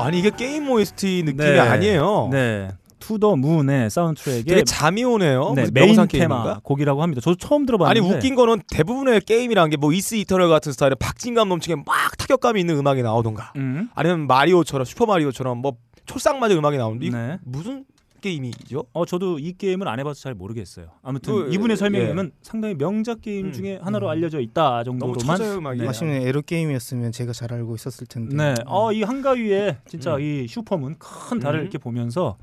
[0.06, 1.58] 아니 이게 게임 OST 느낌이 네.
[1.58, 2.28] 아니에요.
[2.30, 2.68] 네,
[3.00, 5.52] To the Moon의 사운드트랙에 잠이 오네요.
[5.56, 6.60] 네, 메인 테마?
[6.62, 7.20] 곡이라고 합니다.
[7.20, 11.48] 저도 처음 아니 들어봤는데 웃긴 거는 대부분의 게임이란 게 뭐 Ys Eternal 같은 스타일의 박진감
[11.48, 13.90] 넘치게 막 타격감이 있는 음악이 나오던가 음.
[13.94, 15.72] 아니면 마리오처럼 슈퍼 마리오처럼 뭐
[16.06, 17.38] 촐싹맞은 음악이 나오는데 네.
[17.44, 17.84] 무슨
[18.20, 18.84] 게임이죠?
[18.92, 20.86] 어 저도 이 게임을 안 해봐서 잘 모르겠어요.
[21.02, 22.06] 아무튼 그, 이분의 설명에 예.
[22.08, 24.10] 의하면 상당히 명작 게임 음, 중에 하나로 음.
[24.10, 25.40] 알려져 있다 너무 정도로만.
[25.40, 25.80] 음악이.
[25.80, 26.28] 네.
[26.28, 28.36] 에로 게임이었으면 제가 잘 알고 있었을 텐데.
[28.36, 30.20] 네, 어이 한가위에 진짜 음.
[30.20, 31.62] 이 슈퍼문 큰 달을 음.
[31.62, 32.36] 이렇게 보면서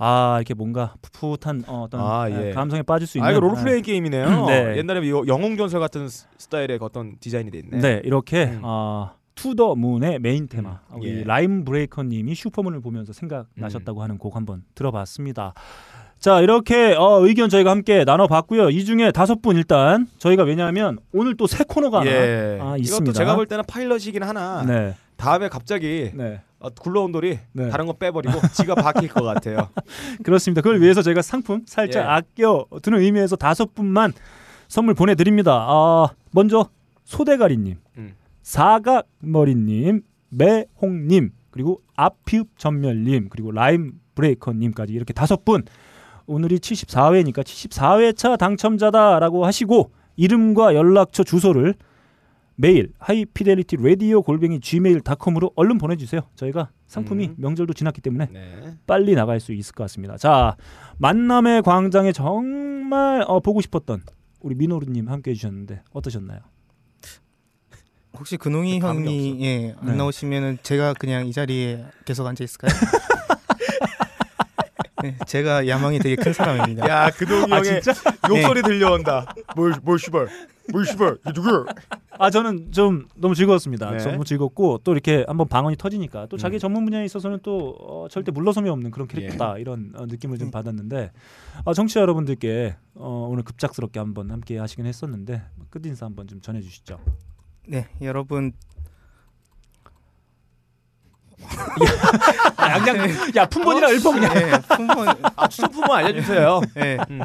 [0.00, 2.52] 아 이렇게 뭔가 풋풋한 어, 어떤 아, 예.
[2.52, 3.28] 감성에 빠질 수 있는.
[3.28, 4.46] 아 이거 롤플레잉 게임이네요.
[4.46, 4.76] 네.
[4.76, 7.78] 옛날에 이 영웅 전설 같은 스- 스타일의 어떤 디자인이 돼 있네.
[7.80, 8.60] 네, 이렇게 음.
[8.62, 11.24] 어, To the Moon의 메인 테마 음, 우리 예.
[11.24, 15.54] 라임 브레이커님이 슈퍼문을 보면서 생각나셨다고 하는 곡 한번 들어봤습니다.
[16.18, 18.70] 자 이렇게 어, 의견 저희가 함께 나눠봤고요.
[18.70, 22.58] 이 중에 다섯 분 일단 저희가 왜냐하면 오늘 또 새 코너가 하나 예.
[22.60, 23.12] 아, 이것도 있습니다.
[23.12, 24.64] 제가 볼 때는 파일럿이긴 하나.
[24.64, 27.68] 네, 다음에 갑자기 네, 어, 굴러온 돌이 네.
[27.68, 29.68] 다른 거 빼버리고 지가 박힐 것 같아요.
[30.24, 30.60] 그렇습니다.
[30.62, 32.08] 그걸 위해서 저희가 상품 살짝 예.
[32.08, 34.12] 아껴 두는 의미에서 다섯 분만
[34.66, 35.52] 선물 보내드립니다.
[35.68, 36.68] 아, 먼저
[37.04, 38.14] 소대가리님, 음.
[38.48, 45.64] 사각머리님, 매홍님, 그리고 아피읍 전멸님, 그리고 라임 브레이커님까지 이렇게 다섯 분
[46.26, 51.74] 오늘이 74회니까 74회차 당첨자다라고 하시고 이름과 연락처 주소를
[52.56, 56.22] 메일 하이피델리티 라디오 골뱅이 gmail.com으로 얼른 보내주세요.
[56.34, 57.34] 저희가 상품이 음.
[57.36, 58.74] 명절도 지났기 때문에 네.
[58.86, 60.16] 빨리 나갈 수 있을 것 같습니다.
[60.16, 60.56] 자
[60.96, 64.00] 만남의 광장에 정말 어, 보고 싶었던
[64.40, 66.40] 우리 민호루님 함께 해주셨는데 어떠셨나요?
[68.16, 69.94] 혹시 근홍이 네, 형이 예, 안 네.
[69.96, 72.72] 나오시면은 제가 그냥 이 자리에 계속 앉아 있을까요?
[75.02, 76.88] 네, 제가 야망이 되게 큰 사람입니다.
[76.88, 77.92] 야 그동이 아 형의 진짜?
[78.28, 79.26] 욕소리 들려온다.
[79.54, 80.26] 뭘 뭘 씨발
[80.72, 81.64] 뭘 씨발 이 누구야?
[82.18, 83.92] 아 저는 좀 너무 즐거웠습니다.
[83.92, 83.98] 네.
[83.98, 86.58] 너무 즐겁고 또 이렇게 한번 방언이 터지니까 또 자기 음.
[86.58, 90.50] 전문 분야에 있어서는 또 어, 절대 물러섬이 없는 그런 캐릭터다 이런 어, 느낌을 좀 음.
[90.50, 91.12] 받았는데
[91.64, 96.98] 어, 청취자 여러분들께 어, 오늘 급작스럽게 한번 함께 하시긴 했었는데 끝 인사 한번 좀 전해주시죠.
[97.68, 98.52] 네, 여러분
[102.56, 104.34] 아, 양양 야 품번이랑 읊어 그냥.
[104.34, 106.60] 네, 품번 아 추천품은 알려주세요.
[106.74, 107.20] 네, 음.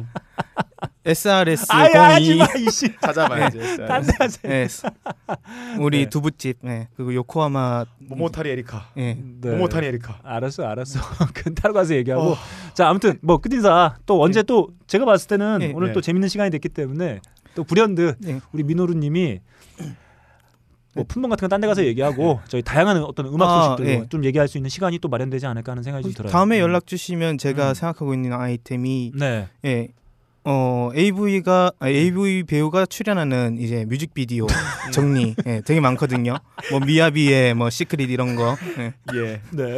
[1.06, 2.93] SRS 아야 02 하지마 이씨.
[3.01, 3.77] 찾아봐야지.
[3.88, 4.51] 딴데 하세요.
[4.51, 4.67] 네,
[5.79, 6.10] 우리 네.
[6.10, 8.89] 두부집 네, 그리고 요코하마 모모타리 에리카.
[8.95, 9.51] 네, 네.
[9.51, 10.19] 모모타니 에리카.
[10.23, 10.99] 알았어, 알았어.
[11.34, 12.34] 그 따로 가서 얘기하고.
[12.34, 12.38] 어.
[12.73, 15.71] 자, 아무튼 뭐 끝인사 또 언제 또 제가 봤을 때는 네.
[15.73, 15.93] 오늘 네.
[15.93, 17.19] 또 재밌는 시간이 됐기 때문에
[17.56, 18.39] 또 불현듯 네.
[18.51, 19.39] 우리 미노루님이
[20.95, 21.08] 뭐 네.
[21.08, 24.10] 품번 같은 건 딴 데 가서 얘기하고 저희 다양한 어떤 음악 아, 소식들도 네.
[24.10, 26.32] 좀 얘기할 수 있는 시간이 또 마련되지 않을까 하는 생각이 좀 들어요.
[26.32, 27.73] 다음에 연락 주시면 제가 음.
[27.73, 29.47] 생각하고 있는 아이템이 네.
[29.65, 29.88] 예.
[30.45, 34.45] 어 AV가 아, AV 배우가 출연하는 이제 뮤직비디오
[34.91, 36.36] 정리 예, 되게 많거든요.
[36.69, 38.58] 뭐 미야비의 뭐 시크릿 이런 거.
[38.77, 38.93] 예.
[39.15, 39.41] 예.
[39.51, 39.77] 네.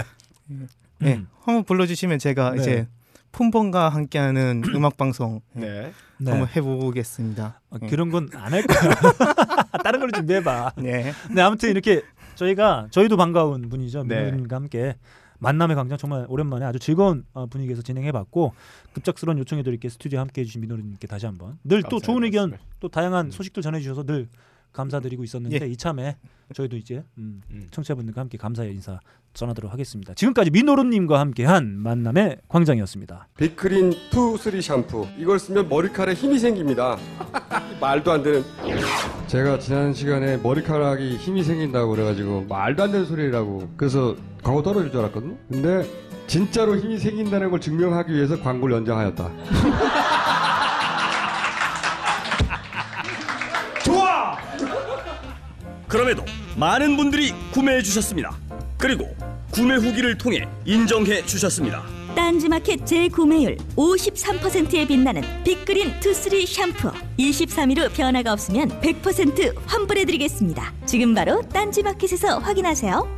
[1.03, 1.13] 예.
[1.13, 1.27] 음.
[1.43, 2.61] 한번 불러 주시면 제가 네.
[2.61, 2.87] 이제
[3.31, 5.91] 품번과 함께하는 음악 방송 예, 네.
[6.17, 6.31] 네.
[6.31, 7.61] 한번 해보겠습니다.
[7.71, 7.87] 어, 예.
[7.87, 8.93] 그런 건 안 할 거야.
[9.83, 10.73] 다른 걸로 준비해봐.
[10.77, 11.11] 네.
[11.31, 12.01] 네, 아무튼 이렇게
[12.35, 14.03] 저희가 저희도 반가운 분이죠.
[14.03, 14.25] 네.
[14.25, 14.95] 미노루님과 함께
[15.39, 18.53] 만남의 광장 정말 오랜만에 아주 즐거운 어, 분위기에서 진행해봤고
[18.93, 22.69] 급작스러운 요청에도 이렇게 스튜디오 함께 해주신 미노루님께 다시 한번 늘 또 좋은 의견 말씀을.
[22.79, 23.31] 또 다양한 음.
[23.31, 24.27] 소식도 전해주셔서 늘
[24.75, 26.17] 감사드리고 있었는데 이참에
[26.53, 27.67] 저희도 이제 음, 음.
[27.71, 28.99] 청취자분들과 함께 감사의 인사
[29.33, 30.13] 전하도록 하겠습니다.
[30.13, 33.27] 지금까지 민호로님과 함께한 만남의 광장이었습니다.
[33.37, 36.97] 비크린 two three 샴푸 이걸 쓰면 머리카락에 힘이 생깁니다
[37.81, 38.43] 말도 안 되는
[39.27, 45.01] 제가 지난 시간에 머리카락이 힘이 생긴다고 그래가지고 말도 안 되는 소리라고 그래서 광고 떨어질 줄
[45.01, 45.89] 알았거든요 근데
[46.27, 49.31] 진짜로 힘이 생긴다는 걸 증명하기 위해서 광고를 연장하였다
[55.95, 56.25] 그럼에도
[56.57, 58.35] 많은 분들이 구매해 주셨습니다.
[58.77, 59.07] 그리고
[59.49, 61.83] 구매 후기를 통해 인정해 주셨습니다.
[62.13, 70.73] 딴지마켓 재구매율 53%에 빛나는 빅그린 투쓰리 샴푸 23일 후 변화가 없으면 100% 환불해드리겠습니다.
[70.85, 73.17] 지금 바로 딴지마켓에서 확인하세요.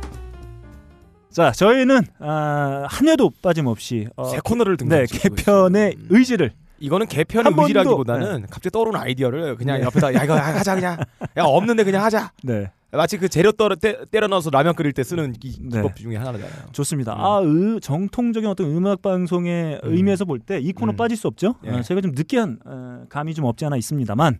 [1.32, 6.04] 자, 저희는 아, 한 회도 빠짐없이 어, 새 코너를 네, 등장시키고 개편의 있어요.
[6.04, 6.06] 음.
[6.10, 9.84] 의지를 이거는 한 개편의 의지라기보다는 갑자기 떠오르는 아이디어를 그냥 네.
[9.84, 10.98] 옆에다 야 이거 하자 그냥
[11.36, 12.70] 야 없는데 그냥 하자 네.
[12.90, 15.76] 마치 그 재료 떨어 때, 때려 넣어서 라면 끓일 때 쓰는 기, 네.
[15.82, 16.68] 기법 중에 하나잖아요.
[16.72, 17.12] 좋습니다.
[17.14, 17.20] 음.
[17.20, 19.94] 아, 의, 정통적인 어떤 음악 방송의 음.
[19.94, 20.96] 의미에서 볼 때 이 코너 음.
[20.96, 21.56] 빠질 수 없죠.
[21.66, 21.70] 예.
[21.70, 24.38] 어, 제가 좀 느끼한 어, 감이 좀 없지 않아 있습니다만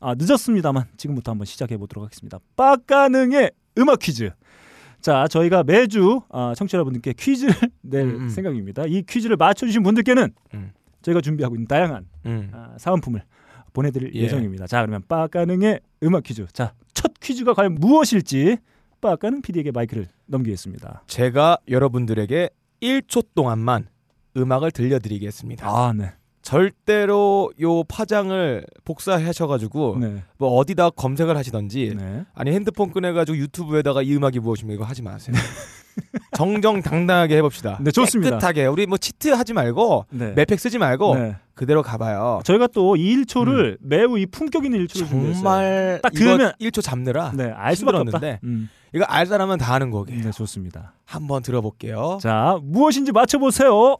[0.00, 2.38] 아, 늦었습니다만 지금부터 한번 시작해 보도록 하겠습니다.
[2.56, 4.30] 빡가능의 음악 퀴즈.
[5.02, 8.28] 자, 저희가 매주 아, 청취자 여러분들께 퀴즈를 낼 음, 음.
[8.30, 8.84] 생각입니다.
[8.86, 10.70] 이 퀴즈를 맞춰주신 분들께는 음.
[11.02, 12.50] 저희가 준비하고 있는 다양한 음.
[12.52, 13.22] 아, 사은품을
[13.72, 14.20] 보내드릴 예.
[14.22, 14.66] 예정입니다.
[14.66, 16.46] 자, 그러면 빡가능의 음악 퀴즈.
[16.52, 18.58] 자, 첫 퀴즈가 과연 무엇일지
[19.00, 21.04] 빡가능 PD에게 마이크를 넘기겠습니다.
[21.06, 22.50] 제가 여러분들에게
[22.82, 23.86] 1초 동안만
[24.36, 25.66] 음악을 들려드리겠습니다.
[25.66, 26.12] 아, 네.
[26.42, 30.22] 절대로 요 파장을 복사하셔가지고 네.
[30.38, 32.24] 뭐 어디다 검색을 하시던지 네.
[32.34, 35.36] 아니 핸드폰 꺼내가지고 유튜브에다가 이 음악이 무엇이면 이거 하지 마세요.
[36.36, 37.78] 정정당당하게 해봅시다.
[37.82, 38.36] 네, 좋습니다.
[38.38, 40.32] 깨끗하게 우리 뭐 치트 하지 말고 네.
[40.34, 41.36] 매팩 쓰지 말고 네.
[41.54, 42.40] 그대로 가봐요.
[42.44, 45.34] 저희가 또 이 1초를 매우 이 품격 있는 1초를 준비했어요.
[45.34, 47.98] 정말 딱 이거 들으면- 1초 잡느라 네, 알 수밖에.
[47.98, 48.70] 힘들었는데 음.
[48.94, 50.22] 이거 알 사람은 다 아는 거게요.
[50.22, 50.94] 네, 좋습니다.
[51.04, 52.18] 한번 들어볼게요.
[52.22, 53.98] 자, 무엇인지 맞춰 보세요.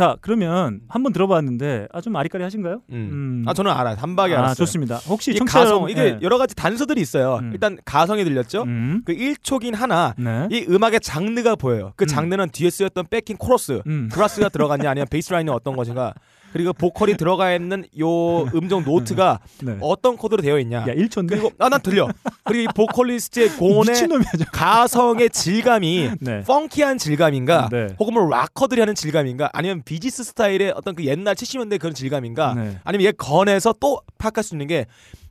[0.00, 2.80] 자, 그러면 한번 들어봤는데 아 좀 아리까리 하신가요?
[2.92, 3.44] 음.
[3.46, 3.94] 아 저는 알아요.
[3.96, 4.54] 단박에 아, 알았어요.
[4.54, 4.96] 좋습니다.
[5.06, 6.18] 혹시 이 청취자 가성 여러분- 이게 네.
[6.22, 7.36] 여러 가지 단서들이 있어요.
[7.42, 7.50] 음.
[7.52, 8.62] 일단 가성이 들렸죠.
[8.62, 9.02] 음.
[9.04, 10.48] 그 1초긴 하나 네.
[10.50, 11.92] 이 음악의 장르가 보여요.
[11.96, 12.06] 그 음.
[12.06, 14.08] 장르는 뒤에 쓰였던 backing 코러스, 음.
[14.10, 16.14] 브라스가 들어갔냐 아니면 베이스 라인이 어떤 것인가
[16.52, 19.76] 그리고 보컬이 들어가 있는 요 음정 노트가 네.
[19.80, 20.78] 어떤 코드로 되어 있냐.
[20.80, 22.08] 야, 1초인데 그리고 아 난 들려.
[22.44, 23.94] 그리고 이 보컬리스트의 고음의.
[23.94, 24.06] 저.
[24.52, 26.42] 가성의 질감이 네.
[26.42, 27.88] funky한 질감인가 네.
[27.98, 32.78] 혹은 뭐 락커들이 하는 질감인가 아니면 비지스 스타일의 어떤 그 옛날 70년대 그런 질감인가 네.
[32.84, 34.86] 아니면 얘 건에서 또 파악할 수 있는 게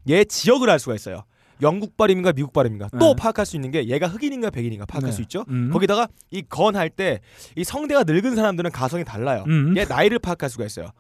[0.07, 1.23] 얘 지역을 알 수가 있어요.
[1.61, 3.15] 영국 발음인가 미국 발음인가 또 네.
[3.17, 5.15] 파악할 수 있는 게 얘가 흑인인가 백인인가 파악할 네.
[5.15, 5.45] 수 있죠.
[5.49, 5.69] 음.
[5.71, 7.19] 거기다가 이 건할 때
[7.55, 9.43] 이 성대가 늙은 사람들은 가성이 달라요.
[9.47, 9.75] 음.
[9.77, 10.91] 얘 나이를 파악할 수가 있어요.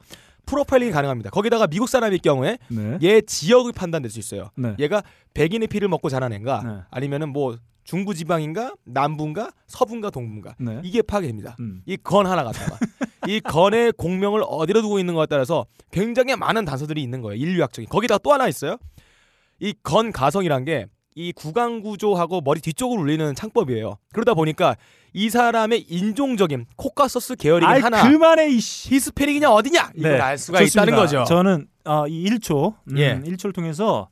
[0.45, 1.29] 프로파일링이 가능합니다.
[1.29, 2.97] 거기다가 미국 사람일 경우에 네.
[3.03, 4.49] 얘 지역을 판단될 수 있어요.
[4.55, 4.75] 네.
[4.79, 6.81] 얘가 백인의 피를 먹고 자란 애인가 네.
[6.89, 10.81] 아니면은 뭐 중부 지방인가 남부인가 서부인가 동부인가 네.
[10.83, 11.55] 이게 파악됩니다.
[11.59, 11.81] 음.
[11.85, 12.77] 이건 하나 갖다가
[13.27, 17.39] 이 건의 공명을 어디로 두고 있는 것에 따라서 굉장히 많은 단서들이 있는 거예요.
[17.41, 17.89] 인류학적인.
[17.89, 18.77] 거기다가 또 하나 있어요.
[19.59, 23.97] 이 건 가성이란 게 이 구강 구조하고 머리 뒤쪽을 울리는 창법이에요.
[24.13, 24.77] 그러다 보니까
[25.11, 28.93] 이 사람의 인종적인 코카서스 계열이 아이 하나 그만해 이씨.
[28.93, 30.83] 히스패닉이냐 어디냐 이걸 네, 알 수가 좋습니다.
[30.83, 31.25] 있다는 거죠.
[31.27, 33.19] 저는 어, 이 1초, 음, 예.
[33.25, 34.07] 1초를 통해서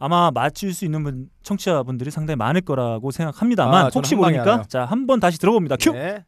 [0.00, 4.64] 아마 맞출 수 있는 분, 청취자분들이 상당히 많을 거라고 생각합방만 아, 혹시 모르니까.
[4.68, 5.76] 자 한번 다시 들어봅니다.
[5.78, 5.92] 큐.
[5.92, 6.24] 네.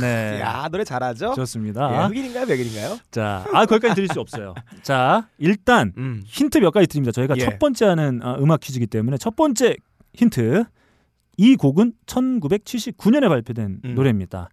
[0.00, 0.40] 네.
[0.40, 1.34] 야 노래 잘하죠?
[1.34, 1.90] 좋습니다.
[1.92, 2.98] 예, 흑인인가요, 백인인가요?
[3.10, 4.54] 자, 아 거기까지 드릴 수 없어요.
[4.82, 6.22] 자, 일단 음.
[6.26, 7.12] 힌트 몇 가지 드립니다.
[7.12, 7.40] 저희가 예.
[7.40, 9.76] 첫 번째 하는 아, 음악 퀴즈이기 때문에 첫 번째
[10.14, 10.64] 힌트.
[11.36, 13.94] 이 곡은 1979년에 발표된 음.
[13.94, 14.50] 노래입니다.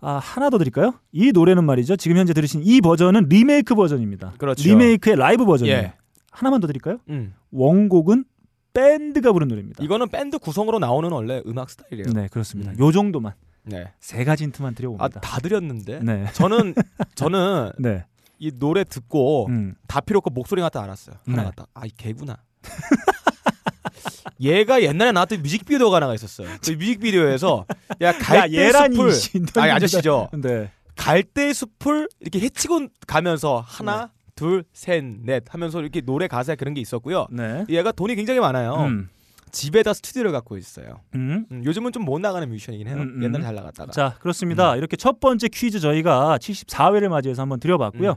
[0.00, 0.94] 아, 하나 더 드릴까요?
[1.12, 1.96] 이 노래는 말이죠.
[1.96, 4.32] 지금 현재 들으신 이 버전은 리메이크 버전입니다.
[4.38, 4.66] 그렇죠.
[4.66, 5.76] 리메이크의 라이브 버전이에요.
[5.76, 5.92] 예.
[6.30, 7.00] 하나만 더 드릴까요?
[7.10, 7.34] 음.
[7.50, 8.24] 원곡은
[8.72, 9.84] 밴드가 부른 노래입니다.
[9.84, 12.12] 이거는 밴드 구성으로 나오는 원래 음악 스타일이에요.
[12.14, 12.72] 네, 그렇습니다.
[12.72, 12.78] 음.
[12.78, 13.34] 요 정도만
[13.64, 13.92] 네.
[14.00, 15.20] 세 가지 힌트만 아, 드려봅니다.
[15.20, 16.00] 다 드렸는데.
[16.00, 16.26] 네.
[16.32, 16.74] 저는
[17.14, 18.04] 저는 네.
[18.38, 19.74] 이 노래 듣고 음.
[19.86, 21.16] 다 필요 없고 목소리 갖다 알았어요.
[21.26, 21.44] 하나 네.
[21.44, 21.66] 갖다.
[21.74, 22.38] 아, 이 개구나.
[24.40, 26.48] 얘가 옛날에 나왔던 뮤직비디오가 하나가 있었어요.
[26.64, 27.66] 그 뮤직비디오에서
[28.02, 29.42] 야 야, 갈대 숲을 씨.
[29.56, 30.30] 아니 아저씨죠.
[30.42, 30.70] 네.
[30.96, 36.80] 갈대 숲을 이렇게 헤치고 가면서 하나, 둘, 셋, 넷 하면서 이렇게 노래 가사에 그런 게
[36.80, 37.26] 있었고요.
[37.30, 37.64] 네.
[37.68, 38.74] 얘가 돈이 굉장히 많아요.
[38.86, 39.08] 음.
[39.52, 41.00] 집에다 스튜디오를 갖고 있어요.
[41.14, 41.46] 음.
[41.50, 42.96] 음, 요즘은 좀 못 나가는 뮤지션이긴 해요.
[42.96, 43.22] 음, 음.
[43.22, 43.92] 옛날에 잘 나갔다가.
[43.92, 44.76] 자, 그렇습니다.
[44.76, 48.10] 이렇게 첫 번째 퀴즈 저희가 74회를 맞이해서 한번 드려봤고요.
[48.12, 48.14] 음.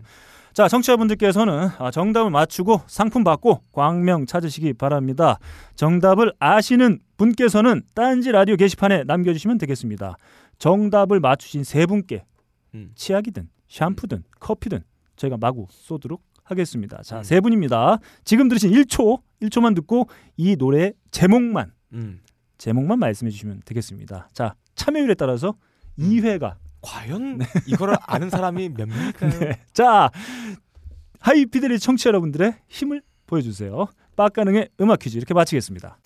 [0.54, 5.40] 자, 청취자분들께서는 아, 정답을 맞추고 상품 받고 광명 찾으시기 바랍니다.
[5.76, 10.16] 정답을 아시는 분께서는 딴지 라디오 게시판에 남겨주시면 되겠습니다.
[10.60, 12.24] 정답을 맞추신 세 분께
[12.76, 12.92] 음.
[12.96, 14.84] 치약이든 샴푸든 커피든
[15.16, 17.02] 저희가 마구 쏘도록 하겠습니다.
[17.04, 17.24] 자, 음.
[17.24, 18.00] 세 분입니다.
[18.24, 22.22] 지금 들으신 1초, 1초만 듣고 이 노래 제목만 음.
[22.58, 24.30] 제목만 말씀해 주시면 되겠습니다.
[24.34, 25.56] 자, 참여율에 따라서
[26.00, 29.32] 2회가 과연 이거를 아는 사람이 몇 명일까요?
[29.40, 29.60] 네.
[29.74, 30.10] 자,
[31.20, 33.88] 하이피델리 청취자 여러분들의 힘을 보여주세요.
[34.16, 35.98] 빡가능의 음악 퀴즈 이렇게 마치겠습니다.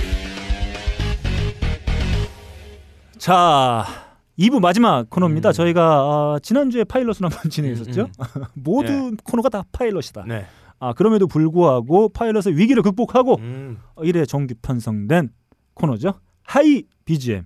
[3.17, 4.06] 자,
[4.39, 5.49] 2부 마지막 코너입니다.
[5.49, 5.53] 음.
[5.53, 8.01] 저희가 어, 지난주에 파일럿을 한번 진행했었죠.
[8.03, 10.25] 음, 모든 코너가 다 파일럿이다.
[10.27, 10.45] 네.
[10.79, 13.79] 아, 그럼에도 불구하고 파일럿의 위기를 극복하고 음.
[13.97, 15.29] 1회 정규 편성된
[15.73, 16.13] 코너죠.
[16.43, 17.45] Hi BGM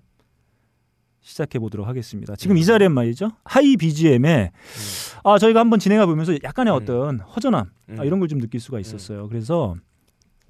[1.22, 2.36] 시작해 보도록 하겠습니다.
[2.36, 2.58] 지금 음.
[2.58, 3.30] 이 자리엔 말이죠.
[3.46, 4.52] Hi BGM에
[5.24, 6.76] 아 저희가 한번 진행해 보면서 약간의 음.
[6.76, 8.00] 어떤 허전함 음.
[8.00, 9.28] 아, 이런 걸 좀 느낄 수가 있었어요.
[9.30, 9.76] 그래서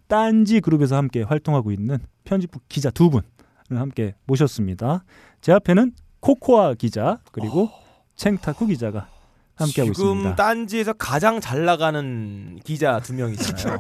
[0.08, 3.24] 딴지 그룹에서 함께 활동하고 있는 편집부 기자 두 분을
[3.70, 5.04] 함께 모셨습니다.
[5.42, 7.70] 제 앞에는 코코아 기자 그리고
[8.16, 9.08] 챙타쿠 기자가
[9.56, 10.36] 함께하고 지금 있습니다.
[10.36, 13.80] 딴지에서 가장 잘 나가는 기자 두 명이잖아요.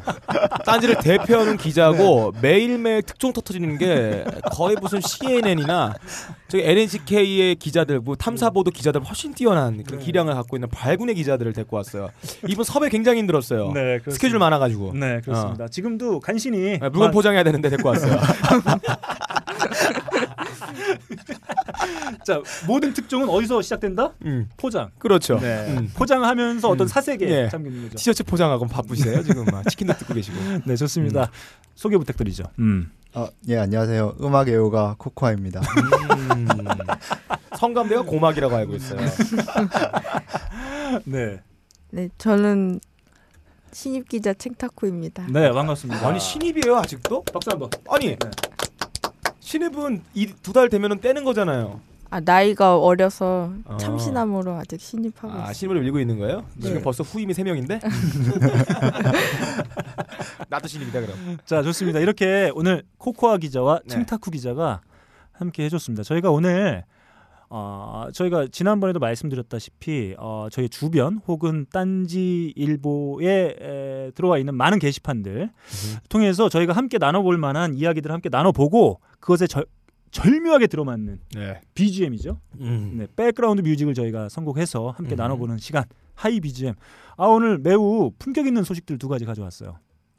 [0.65, 5.95] 딴지를 대표하는 기자고 매일매일 특종 터트리는 게 거의 무슨 CNN이나
[6.49, 11.77] 저기 NHK의 기자들, 뭐 탐사보도 기자들 훨씬 뛰어난 그 기량을 갖고 있는 발군의 기자들을 데리고
[11.77, 12.10] 왔어요.
[12.47, 13.67] 이분 섭외 굉장히 힘들었어요.
[13.71, 14.12] 네, 그렇습니다.
[14.12, 15.67] 스케줄 많아가지고 네, 그렇습니다.
[15.67, 18.19] 지금도 간신히 네, 물건 마- 포장해야 되는데 데리고 왔어요.
[22.25, 24.13] 자 모든 특종은 어디서 시작된다?
[24.25, 24.91] 음, 포장.
[24.97, 25.39] 그렇죠.
[25.39, 25.75] 네.
[25.77, 25.91] 음.
[25.95, 26.88] 포장하면서 어떤 음.
[26.88, 27.49] 사색에 네.
[27.49, 27.97] 잠기는 거죠.
[27.97, 30.38] 티셔츠 포장하고 바쁘시세요 지금 막 치킨도 뜯고 계시고.
[30.65, 31.31] 네, 좋습니다.
[31.75, 32.43] 소개 부탁드리죠.
[32.60, 32.91] 음.
[33.13, 34.17] 어, 예, 안녕하세요.
[34.21, 35.60] 음악 애호가 코코아입니다.
[35.60, 36.47] 음.
[37.57, 38.99] 성감대가 고막이라고 알고 있어요.
[41.05, 41.41] 네.
[41.91, 42.79] 네, 저는
[43.73, 45.27] 신입 기자 챙타쿠입니다.
[45.29, 46.07] 네, 반갑습니다.
[46.07, 47.23] 아니 신입이에요 아직도?
[47.23, 47.69] 박수 한번.
[47.89, 48.15] 아니
[49.41, 51.82] 신입은 이두달 되면은 떼는 거잖아요.
[52.10, 53.77] 아 나이가 어려서 아.
[53.77, 55.54] 참신함으로 아직 신입하고 아 있어요.
[55.54, 56.45] 신입을 밀고 있는 거예요?
[56.60, 56.82] 지금 네.
[56.84, 57.80] 벌써 후임이 세 명인데?
[60.49, 61.38] 나도 신입이다 그럼.
[61.45, 61.99] 자, 좋습니다.
[61.99, 63.89] 이렇게 오늘 코코아 기자와 네.
[63.95, 64.82] 챙타쿠 기자가
[65.32, 66.04] 함께 해줬습니다.
[66.04, 66.84] 저희가 오늘
[67.53, 75.49] 어, 저희가 지난번에도 말씀드렸다시피 어, 저희 주변 혹은 딴지 일보에 에, 들어와 있는 많은 게시판들
[76.07, 79.65] 통해서 저희가 함께 나눠볼 만한 이야기들을 함께 나눠보고 그것에 절,
[80.11, 81.59] 절묘하게 들어맞는 네.
[81.73, 82.39] BGM이죠.
[82.61, 82.93] 음.
[82.97, 85.17] 네, 백그라운드 뮤직을 저희가 선곡해서 함께 음.
[85.17, 85.83] 나눠보는 시간
[86.15, 86.75] Hi BGM.
[87.17, 89.77] 아 오늘 매우 품격 있는 소식들 두 가지 가져왔어요.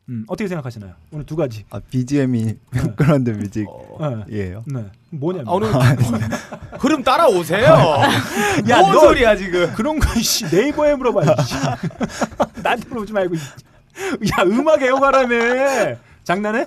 [0.08, 0.94] 음, 어떻게 생각하시나요?
[1.12, 1.64] 오늘 두 가지.
[1.70, 3.36] 아, BGM이 백그라운드 네.
[3.38, 4.64] 뮤직이에요.
[4.66, 4.84] 네.
[5.10, 5.48] 뭐냐면.
[5.48, 5.68] 아, 오늘
[6.78, 7.64] 흐름 따라오세요.
[8.68, 9.72] 야, 뭔 너- 소리야 지금?
[9.74, 11.54] 그런 거 씨, 네이버에 물어봐야지.
[12.62, 13.34] 나한테 물어보지 말고.
[13.36, 15.96] 야 음악 애호가라며.
[16.24, 16.66] 장난해?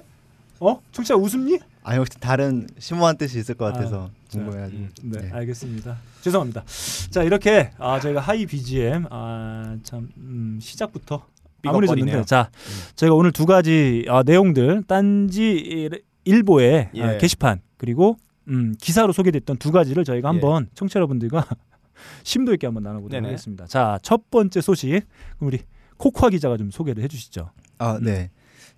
[0.59, 0.81] 어?
[0.93, 1.59] 청취자 웃음니?
[1.83, 4.79] 아, 혹시 다른 심오한 뜻이 있을 것 같아서 아, 궁금해가지고.
[4.79, 4.89] 음.
[5.03, 5.31] 네, 네.
[5.33, 5.97] 알겠습니다.
[6.21, 6.63] 죄송합니다.
[7.11, 11.25] 자 이렇게 아, 저희가 하이 BGM 아, 참 음, 시작부터
[11.71, 12.23] 삐걱거리네요.
[12.25, 12.49] 자
[12.95, 15.89] 저희가 오늘 두 가지 아, 내용들 딴지
[16.23, 17.03] 일보의 예.
[17.03, 21.45] 아, 게시판 그리고 음, 기사로 소개됐던 두 가지를 저희가 한번 청취자 여러분들과
[22.23, 23.27] 심도 있게 한번 나눠보도록 네네.
[23.27, 23.65] 하겠습니다.
[23.67, 25.01] 자 첫 번째 소식
[25.39, 25.59] 우리
[25.97, 27.49] 코코아 기자가 좀 소개를 해주시죠.
[27.77, 28.29] 아, 네.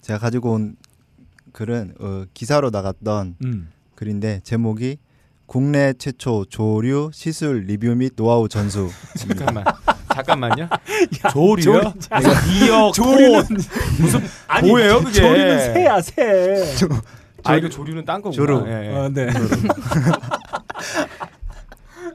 [0.02, 0.76] 제가 가지고 온
[1.52, 3.70] 글은 어, 기사로 나갔던 음.
[3.96, 4.98] 글인데 제목이
[5.48, 8.90] 국내 최초 조류 시술 리뷰 및 노하우 전수.
[9.18, 9.64] 잠깐만.
[10.18, 10.70] 잠깐만요.
[12.60, 14.02] 미역, 조류는 톳.
[14.02, 15.12] 무슨 아니, 뭐예요 그게?
[15.14, 16.76] 조류는 새야 새.
[17.44, 18.36] 아 이거 조류는 딴 거구나.
[18.36, 18.66] 조류.
[18.68, 18.96] 예, 예.
[18.96, 19.28] 어, 네.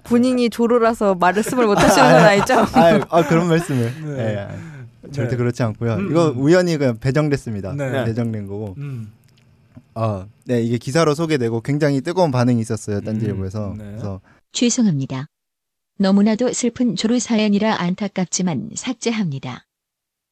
[0.05, 2.55] 본인이 조로라서 말을 씀을 못 하시는 건 아니죠?
[2.75, 4.17] 아, 아 그런 말씀을.
[4.17, 4.19] 네.
[4.19, 5.37] 예, 아, 절대 네.
[5.37, 5.95] 그렇지 않고요.
[5.95, 6.39] 음, 이거 음.
[6.39, 7.75] 우연히 그냥 배정됐습니다.
[7.75, 8.05] 네.
[8.05, 8.75] 배정된 거고.
[8.79, 9.13] 음.
[9.95, 13.73] 아, 네 이게 기사로 소개되고 굉장히 뜨거운 반응이 있었어요 딴지일보에서.
[13.73, 13.85] 음, 네.
[13.85, 14.21] 그래서
[14.53, 15.27] 죄송합니다.
[16.03, 19.67] 너무나도 슬픈 조루 사연이라 안타깝지만 삭제합니다.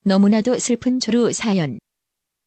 [0.05, 1.79] 너무나도 슬픈 조루 사연.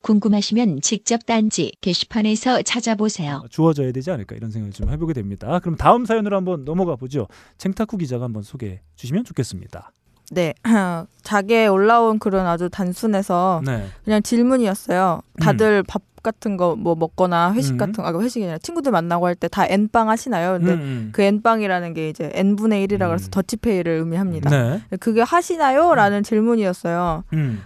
[0.01, 3.45] 궁금하시면 직접 딴지 게시판에서 찾아보세요.
[3.49, 5.59] 주어져야 되지 않을까 이런 생각을 좀 해보게 됩니다.
[5.59, 7.29] 그럼 다음 사연으로 한번 넘어가 보죠.
[7.57, 9.93] 챙타쿠 기자가 한번 소개해 주시면 좋겠습니다.
[10.31, 10.53] 네.
[11.23, 13.87] 자기에 올라온 글은 아주 단순해서 네.
[14.03, 15.21] 그냥 질문이었어요.
[15.39, 17.77] 다들 밥 같은 거 뭐 먹거나 회식 음.
[17.77, 20.53] 같은 거, 아, 회식이 아니라 친구들 만나고 할 때 다 N빵 하시나요?
[20.57, 21.09] 근데 음, 음.
[21.13, 23.31] 그 N빵이라는 게 이제 N분의 1이라 그래서 음.
[23.31, 24.49] 더치페이를 의미합니다.
[24.49, 24.81] 네.
[24.99, 25.93] 그게 하시나요?
[25.95, 27.23] 라는 질문이었어요.
[27.33, 27.61] 음.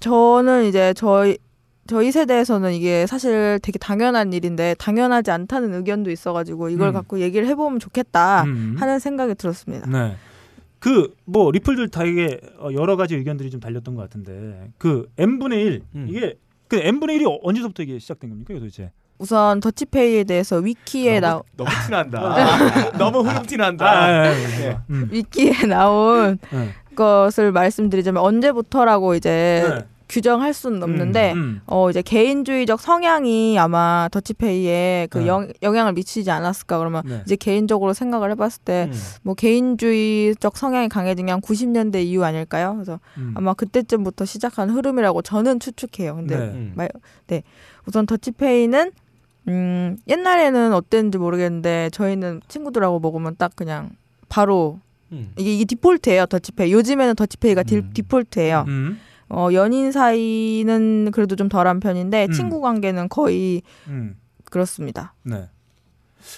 [0.00, 1.38] 저는 이제 저희
[1.86, 6.92] 저희 세대에서는 이게 사실 되게 당연한 일인데 당연하지 않다는 의견도 있어가지고 이걸 음.
[6.92, 8.76] 갖고 얘기를 해보면 좋겠다 음.
[8.78, 9.88] 하는 생각이 들었습니다.
[9.90, 10.16] 네.
[10.78, 15.62] 그 뭐 리플들 다이게 어, 여러 가지 의견들이 좀 달렸던 것 같은데 그 n 분의
[15.64, 16.06] 1 음.
[16.08, 16.34] 이게
[16.72, 18.92] 그 n 분의 1이 언제부터 이게 시작된 겁니까 이거 도대체?
[19.18, 22.90] 우선 더치페이에 대해서 위키에 나 너무 티난다.
[22.96, 24.30] 너무 흐름 티난다.
[24.30, 24.78] 예.
[24.88, 25.06] 음.
[25.10, 26.70] 위키에 나온 네.
[26.96, 29.86] 것을 말씀드리자면 언제부터라고 이제 네.
[30.12, 31.62] 규정할 수는 없는데 음.
[31.66, 35.26] 어 이제 개인주의적 성향이 아마 더치페이에 그 네.
[35.26, 37.22] 영, 영향을 미치지 않았을까 그러면 네.
[37.24, 38.90] 이제 개인적으로 생각을 해봤을 때
[39.22, 42.74] 뭐 개인주의적 성향이 강해진 게 한 90년대 이후 아닐까요?
[42.74, 43.32] 그래서 음.
[43.36, 46.16] 아마 그때쯤부터 시작한 흐름이라고 저는 추측해요.
[46.16, 46.44] 근데 네.
[46.44, 46.72] 음.
[46.76, 46.90] 말,
[47.26, 47.42] 네
[47.86, 48.92] 우선 더치페이는
[49.48, 53.90] 음 옛날에는 어땠는지 모르겠는데 저희는 친구들하고 먹으면 딱 그냥
[54.28, 54.78] 바로
[55.10, 55.32] 음.
[55.38, 56.72] 이게, 이게 디폴트예요 더치페이.
[56.72, 57.90] 요즘에는 더치페이가 디, 음.
[57.94, 58.64] 디폴트예요.
[58.68, 58.98] 음.
[59.34, 62.32] 어 연인 사이는 그래도 좀 덜한 편인데 음.
[62.32, 64.16] 친구 관계는 거의 음.
[64.44, 65.14] 그렇습니다.
[65.22, 65.48] 네.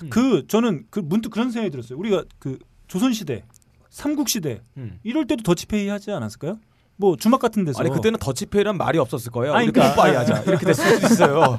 [0.03, 0.11] 음.
[0.11, 1.99] 그 저는 그 문득 그런 생각이 들었어요.
[1.99, 3.43] 우리가 그 조선 시대,
[3.91, 5.01] 삼국 시대 음.
[5.03, 6.59] 이럴 때도 더치페이 하지 않았을까요?
[6.97, 9.55] 뭐 주막 같은 데서 아니 그때는 더치페이란 말이 없었을 거예요.
[9.55, 11.59] 아니, 우리 그러니까- 뿜빠이 하자 이렇게 됐을 수도 있어요.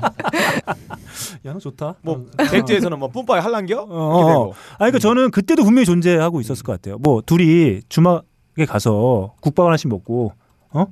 [1.46, 1.96] 야, 너 좋다.
[2.02, 2.44] 뭐 어.
[2.50, 3.82] 백제에서는 뭐 뿜빠이 할란겨?
[3.82, 4.28] 어, 이렇게 어.
[4.28, 4.54] 되고.
[4.78, 6.98] 아니 그러니까 저는 그때도 분명히 존재하고 있었을 것 같아요.
[7.00, 10.32] 뭐 둘이 주막에 가서 국밥 하나씩 먹고
[10.72, 10.86] 어?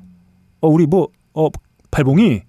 [0.63, 1.49] 어 우리 뭐 어
[1.91, 2.41] 발봉이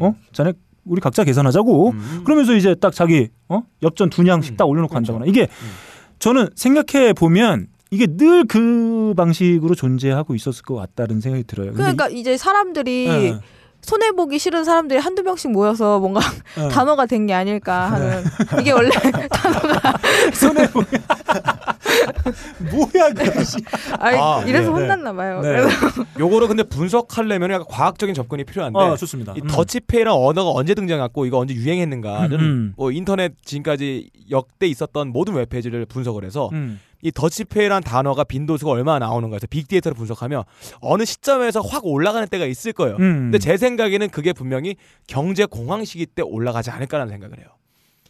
[0.00, 0.08] 어?
[0.08, 0.14] 음.
[0.32, 0.52] 자네
[0.84, 1.90] 우리 각자 계산하자고.
[1.90, 2.22] 음.
[2.24, 3.62] 그러면서 이제 딱 자기 어?
[3.82, 5.12] 엽전 두 냥씩 음, 딱 올려놓고 그렇죠.
[5.12, 5.46] 한다거나 이게
[6.18, 11.72] 저는 생각해 보면 이게 늘 그 방식으로 존재하고 있었을 것 같다는 생각이 들어요.
[11.72, 13.38] 그러니까 이제 사람들이 이- 예,
[13.82, 16.20] 손해 보기 싫은 사람들이 한두 명씩 모여서 뭔가
[16.58, 16.68] 예.
[16.68, 18.22] 단어가 된 게 아닐까 하는
[18.60, 18.90] 이게 원래
[20.34, 20.86] 손해 보면
[22.70, 23.58] 뭐야 그 씨.
[23.98, 24.82] 아니, 아, 이래서 네, 네.
[24.82, 25.40] 혼났나 봐요.
[25.40, 25.48] 네.
[25.48, 29.34] 그래서 요거를 근데 분석하려면 약간 과학적인 접근이 필요한데 아 좋습니다.
[29.36, 29.46] 이 음.
[29.46, 32.72] 더치페이란 언어가 언제 등장했고 이거 언제 유행했는가는 음, 음.
[32.76, 36.80] 뭐 인터넷 지금까지 역대 있었던 모든 웹페이지를 분석을 해서 음.
[37.02, 40.44] 이 더치페이란 단어가 빈도수가 얼마나 나오는가 해서 빅데이터를 분석하면
[40.80, 42.96] 어느 시점에서 확 올라가는 때가 있을 거예요.
[42.96, 43.30] 음.
[43.30, 47.46] 근데 제 생각에는 그게 분명히 경제 공황 시기 때 올라가지 않을까라는 생각을 해요.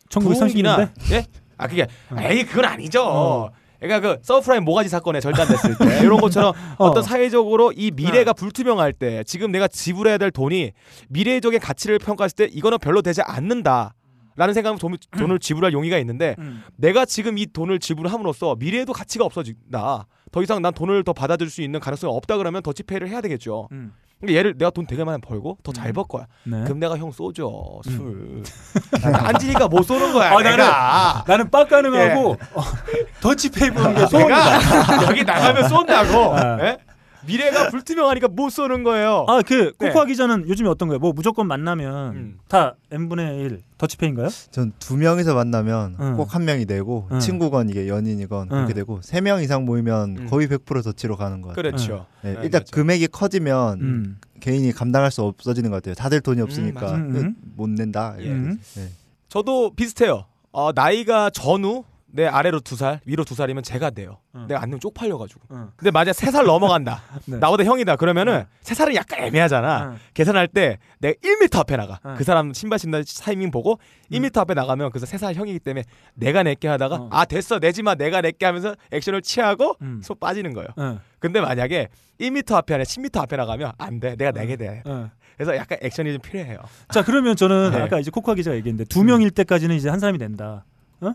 [0.08, 1.24] 1930년대 예?
[1.56, 2.16] 아 그게 어.
[2.18, 3.04] 에이 그건 아니죠.
[3.04, 3.50] 어.
[3.80, 6.86] 그러니까 그 서브프라임 모기지 사건에 절단됐을 때 이런 것처럼 어.
[6.86, 10.72] 어떤 사회적으로 이 미래가 불투명할 때 지금 내가 지불해야 될 돈이
[11.08, 13.94] 미래적인 가치를 평가했을 때 이거는 별로 되지 않는다.
[14.36, 16.62] 라는 생각은 돈, 돈을 지불할 용의가 있는데 음.
[16.76, 20.06] 내가 지금 이 돈을 지불함으로써 미래에도 가치가 없어진다.
[20.32, 23.68] 더 이상 난 돈을 더 받아줄 수 있는 가능성이 없다 그러면 더치페이를 해야 되겠죠.
[23.72, 23.92] 음.
[24.20, 25.92] 그러니까 얘를 내가 돈 되게 많이 벌고 더잘 음.
[25.94, 26.26] 벌 거야.
[26.44, 26.62] 네.
[26.64, 28.42] 그럼 내가 형 쏘죠 술.
[29.02, 30.32] 앉으니까 못 쏘는 거야.
[30.32, 31.24] 아, 내가.
[31.26, 32.62] 나는 빡 가능하고 어,
[33.20, 35.04] 더치페이 보는 게 소원이다.
[35.08, 36.36] 여기 나가면 쏜다고.
[36.36, 36.58] 아.
[36.60, 36.78] 예?
[37.26, 39.24] 미래가 불투명하니까 못 쏘는 거예요.
[39.28, 39.88] 아, 그 네.
[39.88, 40.98] 코코아 기자는 요즘에 어떤 거예요?
[40.98, 42.38] 뭐 무조건 만나면 음.
[42.48, 44.28] 다 n분의 1 더치페이인가요?
[44.50, 46.16] 전 두 명이서 만나면 응.
[46.16, 47.20] 꼭한 명이 되고 응.
[47.20, 48.74] 친구건 이게 연인이건 그렇게 응.
[48.74, 50.26] 되고 세 명 이상 모이면 음.
[50.28, 51.62] 거의 100% 더치로 가는 것 같아요.
[51.62, 52.06] 그렇죠.
[52.22, 52.70] 네, 네, 일단 그렇죠.
[52.72, 54.18] 금액이 커지면 음.
[54.40, 55.94] 개인이 감당할 수 없어지는 것 같아요.
[55.94, 56.96] 다들 돈이 없으니까 맞아요.
[56.96, 57.34] 음.
[57.56, 58.16] 못 낸다.
[58.20, 58.28] 예.
[58.28, 58.58] 음.
[58.76, 58.88] 네.
[59.28, 60.24] 저도 비슷해요.
[60.52, 64.18] 어, 나이가 전후 내 아래로 두 살, 위로 두 살이면 제가 돼요.
[64.32, 64.44] 어.
[64.48, 65.40] 내가 안 되면 쪽팔려가지고.
[65.50, 65.68] 어.
[65.76, 67.02] 근데 만약 세 살 넘어간다.
[67.26, 67.38] 네.
[67.38, 67.96] 나보다 형이다.
[67.96, 69.92] 그러면은 세 살은 약간 애매하잖아.
[69.94, 69.96] 어.
[70.14, 72.00] 계산할 때 내가 1m 앞에 나가.
[72.02, 72.14] 어.
[72.16, 73.78] 그 사람 신발 신는 타이밍 보고
[74.10, 75.84] 1m 앞에 나가면 그래서 세 살 형이기 때문에
[76.14, 77.08] 내가 낼게 하다가 어.
[77.12, 80.00] 아 됐어 내지 마 내가 낼게 하면서 액션을 취하고 음.
[80.02, 80.68] 속 빠지는 거예요.
[80.76, 80.98] 어.
[81.18, 81.88] 근데 만약에
[82.20, 84.16] 1m 앞에 아니라 10m 앞에 나가면 안 돼.
[84.16, 84.82] 내가 내게 돼.
[84.86, 85.10] 어.
[85.36, 86.58] 그래서 약간 액션이 좀 필요해요.
[86.90, 87.80] 자 그러면 저는 네.
[87.80, 90.64] 아까 이제 코코아 기자가 얘기했는데 두 명일 때까지는 이제 한 사람이 된다.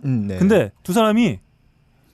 [0.05, 0.37] 음, 네.
[0.37, 1.39] 근데 두 사람이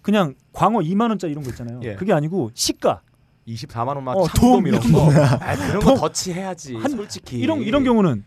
[0.01, 1.79] 그냥 광어 2만 원짜리 이런 거 있잖아요.
[1.83, 1.95] 예.
[1.95, 3.01] 그게 아니고 시가
[3.47, 5.05] 24만 원만 어, 참돔 돔 이런 거.
[5.05, 5.11] 거.
[5.23, 5.95] 아, 그런 돔.
[5.95, 6.75] 거 더치해야지.
[6.75, 8.23] 한- 솔직히 이런 이런 경우는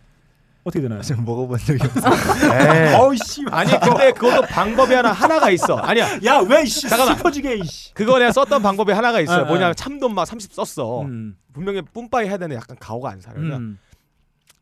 [0.64, 1.02] 어떻게 되나요?
[1.02, 2.88] 지금 먹어본 적이 없어요.
[2.88, 2.94] 에이.
[2.94, 3.42] 어이씨.
[3.50, 5.76] 아니 근데 그것도 방법이 하나 하나가 있어.
[5.76, 6.18] 아니야.
[6.24, 7.16] 야왜 이씨 잠깐만.
[7.16, 7.92] 슬퍼지게 이씨.
[7.94, 9.42] 그거 내가 썼던 방법이 하나가 있어요.
[9.42, 9.74] 아, 뭐냐면 아.
[9.74, 11.02] 참돔 막 30 썼어.
[11.02, 11.36] 음.
[11.52, 13.20] 분명히 뿜빠이 해야 되는 약간 가오가 안.
[13.20, 13.78] 그냥 음.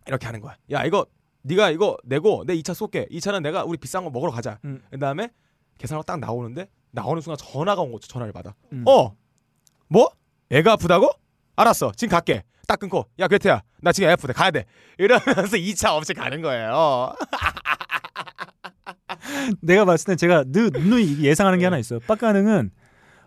[0.07, 0.57] 이렇게 하는 거야.
[0.73, 1.07] 야 이거
[1.43, 3.07] 네가 이거 내고 내 2차 쏠게.
[3.11, 4.59] 2차는 내가 우리 비싼 거 먹으러 가자.
[4.65, 4.83] 음.
[4.91, 5.31] 그다음에
[5.79, 8.07] 계산하고 딱 나오는데 나오는 순간 전화가 온 거죠.
[8.09, 8.55] 전화를 받아.
[8.73, 8.85] 음.
[8.87, 9.15] 어?
[9.89, 10.09] 뭐?
[10.51, 11.11] 애가 아프다고?
[11.57, 11.93] 알았어.
[11.97, 12.45] 지금 갈게.
[12.67, 13.07] 딱 끊고.
[13.19, 13.63] 야 괴태야.
[13.81, 14.33] 나 지금 애 아프대.
[14.33, 14.65] 가야 돼.
[14.99, 15.27] 이러면서
[15.59, 17.15] 2차 없이 가는 거예요.
[19.61, 22.01] 내가 봤을 땐 제가 늘 누누이 예상하는 게 하나 있어요.
[22.01, 22.71] 빡가능은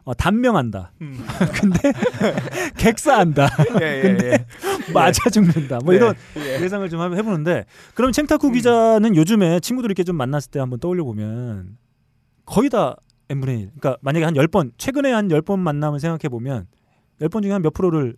[0.05, 0.91] 어, 단명한다.
[1.01, 1.17] 음.
[1.59, 1.91] 근데
[2.77, 3.49] 객사한다.
[3.81, 4.45] 예, 예, 근데 예.
[4.93, 5.79] 맞아 죽는다.
[5.83, 5.97] 뭐 네.
[5.97, 6.61] 이런 예.
[6.61, 11.77] 예상을 좀 해보는데 그럼 챙타쿠 기자는 요즘에 친구들 이렇게 좀 만났을 때 한번 떠올려 보면
[12.45, 12.95] 거의 다
[13.29, 13.69] n분의 1.
[13.79, 16.67] 그러니까 만약에 한 10번 최근에 한 10번 만남을 생각해 보면
[17.21, 18.15] 10번 중에 한 몇 프로를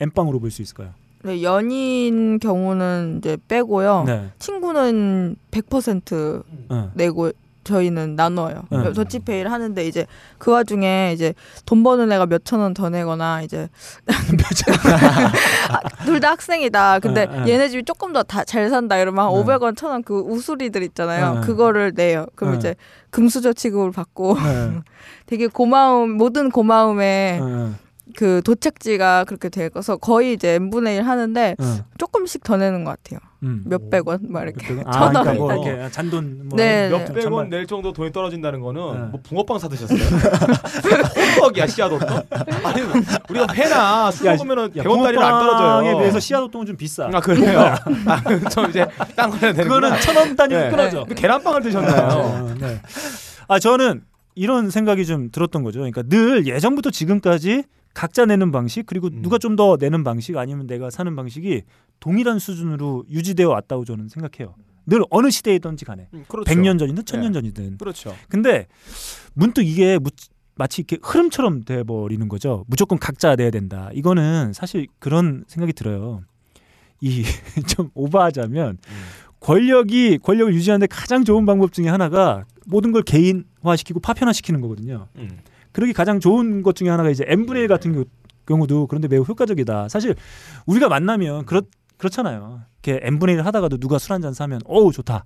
[0.00, 0.94] n빵으로 볼 수 있을까요?
[1.22, 4.04] 네, 연인 경우는 이제 빼고요.
[4.06, 4.30] 네.
[4.38, 6.90] 친구는 100% 어.
[6.94, 7.30] 내고
[7.64, 8.62] 저희는 나눠요.
[8.70, 8.92] 네.
[8.92, 10.06] 더치페이를 하는데 이제
[10.38, 11.34] 그 와중에 이제
[11.66, 13.68] 돈 버는 애가 몇 천 원 더 내거나 이제
[16.04, 16.98] 둘 다 학생이다.
[17.00, 17.52] 근데 네, 네.
[17.52, 19.40] 얘네 집이 조금 더 잘 산다 이러면 한 네.
[19.42, 21.34] 500원, 1000원 그 우수리들 있잖아요.
[21.34, 21.40] 네.
[21.42, 22.26] 그거를 내요.
[22.34, 22.58] 그럼 네.
[22.58, 22.74] 이제
[23.10, 24.80] 금수저 취급을 받고 네.
[25.26, 27.74] 되게 고마움 모든 고마움에 어,
[28.16, 33.20] 그 도착지가 그렇게 돼서 거의 이제 n분의 1 하는데 어, 조금씩 더 내는 것 같아요.
[33.42, 33.62] 음.
[33.64, 34.82] 몇백 원 막 이렇게.
[34.84, 35.36] 아, 천 그러니까 원.
[35.38, 35.90] 뭐 이렇게.
[35.90, 37.04] 잔돈 뭐 네, 몇 네.
[37.06, 38.98] 백 몇백 원원낼 정도 돈이 떨어진다는 거는 네.
[39.10, 39.98] 뭐 붕어빵 사 드셨어요?
[41.40, 42.26] 호떡이야 씨앗호떡?
[42.64, 42.82] 아니
[43.30, 45.88] 우리가 회나 술 먹으면은 100원짜리는 안 떨어져요.
[45.90, 47.08] 에 비해서 씨앗호떡은 좀 비싸.
[47.12, 47.60] 아 그래요?
[48.06, 48.86] 아, 좀 이제
[49.16, 50.70] 딴 거야 되는 그거는 천 원 단위로 네.
[50.70, 51.04] 끊어져.
[51.08, 52.08] 그 계란빵을 드셨나요?
[52.18, 52.80] 어, 네.
[53.48, 54.02] 아 저는
[54.34, 55.78] 이런 생각이 좀 들었던 거죠.
[55.80, 57.64] 그러니까 늘 예전부터 지금까지
[57.94, 59.22] 각자 내는 방식 그리고 음.
[59.22, 61.62] 누가 좀 더 내는 방식 아니면 내가 사는 방식이
[61.98, 64.54] 동일한 수준으로 유지되어 왔다고 저는 생각해요.
[64.86, 66.50] 늘 어느 시대이든지 간에 음, 그렇죠.
[66.50, 67.32] 100년 전이든 1000년 네.
[67.32, 67.78] 전이든.
[67.78, 68.14] 그렇죠.
[68.28, 68.66] 근데
[69.34, 70.08] 문득 이게 무,
[70.54, 72.64] 마치 이렇게 흐름처럼 돼 버리는 거죠.
[72.68, 73.90] 무조건 각자 내야 된다.
[73.92, 76.22] 이거는 사실 그런 생각이 들어요.
[77.00, 77.24] 이
[77.68, 78.78] 좀 오버하자면
[79.40, 85.08] 권력이 권력을 유지하는데 가장 좋은 방법 중에 하나가 모든 걸 개인화시키고 파편화시키는 거거든요.
[85.16, 85.38] 음.
[85.72, 88.04] 그러기 가장 좋은 것 중에 하나가 이제 n분의 1 같은 경우-
[88.46, 89.88] 경우도 그런데 매우 효과적이다.
[89.88, 90.14] 사실
[90.66, 91.62] 우리가 만나면 그렇
[91.98, 92.62] 그렇잖아요.
[92.82, 95.24] 이렇게 n분의 1 하다가도 누가 술 한 잔 사면 어우 좋다.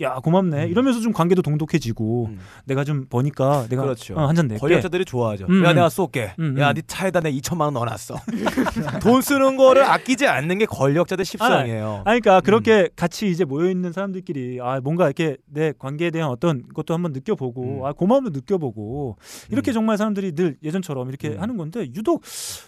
[0.00, 0.66] 야 고맙네.
[0.66, 2.38] 이러면서 좀 관계도 동독해지고 음.
[2.64, 4.18] 내가 좀 버니까 내가 그렇죠.
[4.18, 4.60] 한잔 낼게.
[4.60, 5.46] 권력자들이 좋아하죠.
[5.48, 5.74] 음, 야 음.
[5.76, 6.34] 내가 쏠게.
[6.40, 6.74] 음, 야 음.
[6.74, 8.16] 네 차에다 내 2천만 원 넣어놨어.
[9.02, 12.02] 돈 쓰는 거를 아끼지 않는 게 권력자들 십성이에요.
[12.04, 12.42] 아니, 그러니까 음.
[12.44, 17.12] 그렇게 같이 이제 모여 있는 사람들끼리 아 뭔가 이렇게 내 관계에 대한 어떤 것도 한번
[17.12, 17.84] 느껴보고 음.
[17.84, 19.16] 아 고마움도 느껴보고
[19.50, 21.40] 이렇게 정말 사람들이 늘 예전처럼 이렇게 음.
[21.40, 22.22] 하는 건데 유독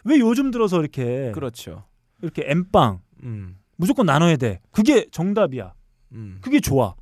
[0.04, 1.84] 왜 요즘 들어서 이렇게 그렇죠.
[2.22, 3.56] 이렇게 엠빵 음.
[3.76, 5.72] 무조건 나눠야 돼 그게 정답이야
[6.12, 6.38] 음.
[6.40, 6.94] 그게 좋아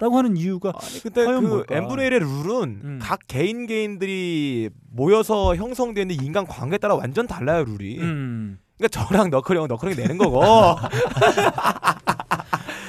[0.00, 2.98] 라고 하는 이유가 아니 근데 그 n분의 1의 룰은 음.
[3.02, 7.98] 각 개인 개인들이 모여서 형성되는 인간 관계에 따라 완전 달라요 룰이.
[8.00, 8.58] 음.
[8.78, 10.42] 그러니까 저랑 너클이 형 너클이 내는 거고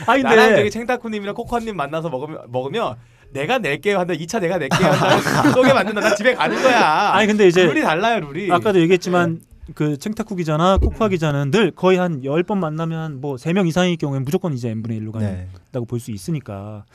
[0.08, 2.96] 아 나랑 저기 근데 챙타쿠님이랑 코코아님 만나서 먹으면 먹으면
[3.32, 5.20] 내가 낼게요 한다 2차 내가 낼게요 한다
[5.52, 7.12] 속에 맞는다 나 집에 가는 거야.
[7.14, 8.50] 아니 근데 이제 룰이 달라요 룰이.
[8.52, 9.42] 아까도 얘기했지만
[9.76, 13.98] 그 챙타쿠 기자나 코코아 기자는 늘 거의 한 열 번 만나면 뭐 세 명 이상일
[13.98, 15.48] 경우엔 무조건 이제 n분의 1로 가는 네.
[15.72, 16.86] 다고 볼 수 있으니까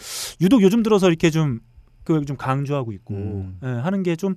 [0.41, 1.61] 유독 요즘 들어서 이렇게 좀
[2.05, 3.59] 그걸 좀 강조하고 있고 음.
[3.62, 4.35] 예, 하는 게 좀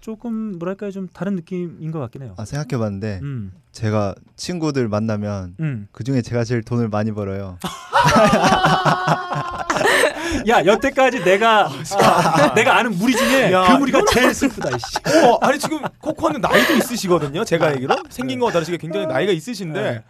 [0.00, 2.34] 조금 뭐랄까요 좀 다른 느낌인 것 같긴 해요.
[2.36, 5.86] 아 생각해봤는데 음, 제가 친구들 만나면 음.
[5.92, 7.58] 그 중에 제가 제일 돈을 많이 벌어요.
[10.48, 14.70] 야 여태까지 내가 아, 내가 아는 무리 중에 야, 그 무리가 제일 슬프다.
[14.76, 15.18] 이씨.
[15.26, 17.44] 어, 아니 지금 코코아는 나이도 있으시거든요.
[17.44, 20.02] 제가 알기로 생긴 거와 다르시게 굉장히 나이가 있으신데 네.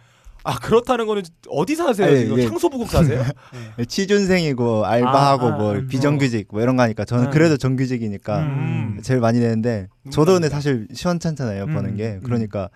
[0.45, 3.23] 아 그렇다는 거는 어디 사세요 아니, 지금 이게- 청소부국 사세요?
[3.87, 5.87] 취준생이고 알바하고 아, 아, 뭐 음.
[5.87, 7.31] 비정규직 뭐 이런 거 하니까 저는 음.
[7.31, 8.99] 그래도 정규직이니까 음.
[9.01, 11.73] 제일 많이 내는데 저도 근데 사실 시원찮잖아요 음.
[11.73, 12.21] 버는 게 음.
[12.25, 12.67] 그러니까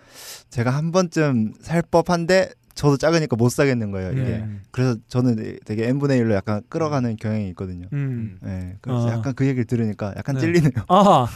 [0.49, 4.21] 제가 한 번쯤 살 법한데 저도 작으니까 못 사겠는 거예요 이게.
[4.21, 4.47] 네.
[4.71, 7.87] 그래서 저는 되게 n 분의 1로 약간 끌어가는 경향이 있거든요.
[7.91, 8.37] 음.
[8.41, 9.13] 네, 그래서 아.
[9.13, 10.41] 약간 그 얘기를 들으니까 약간 네.
[10.41, 10.85] 찔리네요.
[10.87, 11.27] 아하.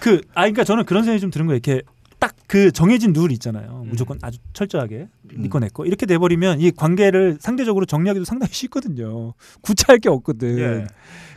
[0.00, 1.56] 그, 아, 그러니까 저는 그런 생각이 좀 드는 거예요.
[1.56, 1.82] 이렇게
[2.18, 3.84] 딱 그 정해진 룰 있잖아요.
[3.86, 9.34] 무조건 아주 철저하게 니꺼 내꺼 이렇게 돼버리면 이 관계를 상대적으로 정리하기도 상당히 쉽거든요.
[9.62, 10.58] 구차할 게 없거든.
[10.58, 10.86] 예.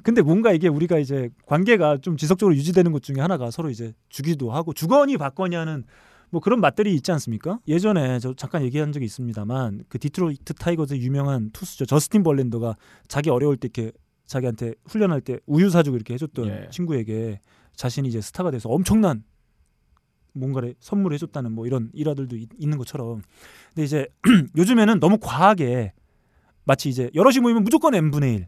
[0.04, 4.52] 근데 뭔가 이게 우리가 이제 관계가 좀 지속적으로 유지되는 것 중에 하나가 서로 이제 주기도
[4.52, 5.84] 하고 주거니 받거니 하는
[6.32, 7.60] 뭐 그런 맛들이 있지 않습니까?
[7.68, 12.76] 예전에 저 잠깐 얘기한 적이 있습니다만 그 디트로이트 타이거즈의 유명한 투수죠 저스틴 벌랜더가
[13.08, 13.92] 자기 어려울 때 이렇게
[14.26, 16.68] 자기한테 훈련할 때 우유 사주고 이렇게 해줬던 예.
[16.72, 17.40] 친구에게
[17.76, 19.24] 자신이 이제 스타가 돼서 엄청난
[20.34, 23.22] 뭔가를 선물을 해줬다는 뭐 이런 일화들도 있, 는 것처럼
[23.70, 24.08] 근데 이제
[24.56, 25.94] 요즘에는 너무 과하게
[26.64, 28.46] 마치 이제 여럿이 모이면 무조건 n 분의 1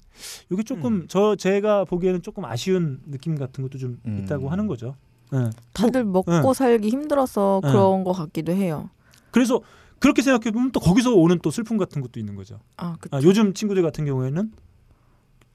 [0.51, 4.19] 이게 조금 저 제가 보기에는 조금 아쉬운 느낌 같은 것도 좀 음.
[4.19, 4.95] 있다고 하는 거죠.
[5.33, 5.49] 예.
[5.73, 6.53] 다들 먹고 응.
[6.53, 7.69] 살기 힘들어서 응.
[7.69, 8.89] 그런 것 같기도 해요.
[9.31, 9.61] 그래서
[9.99, 12.59] 그렇게 생각해 보면 또 거기서 오는 또 슬픔 같은 것도 있는 거죠.
[12.77, 12.95] 아.
[13.11, 14.51] 아, 요즘 친구들 같은 경우에는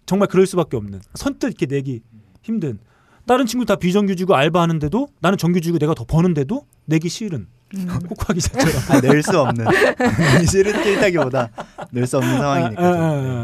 [0.06, 2.00] 정말 그럴 수밖에 없는 선뜻 이렇게 내기
[2.42, 2.78] 힘든
[3.26, 7.86] 다른 친구 다 비정규직이고 알바하는데도 나는 정규직이고 내가 더 버는데도 내기 싫은 음.
[8.08, 9.66] 코코아 기자처럼 아, 낼수 없는
[10.48, 11.50] 싫은 찔다기보다
[11.90, 12.82] 낼 수 없는 상황이니까.
[12.82, 12.94] 아, 아, 아,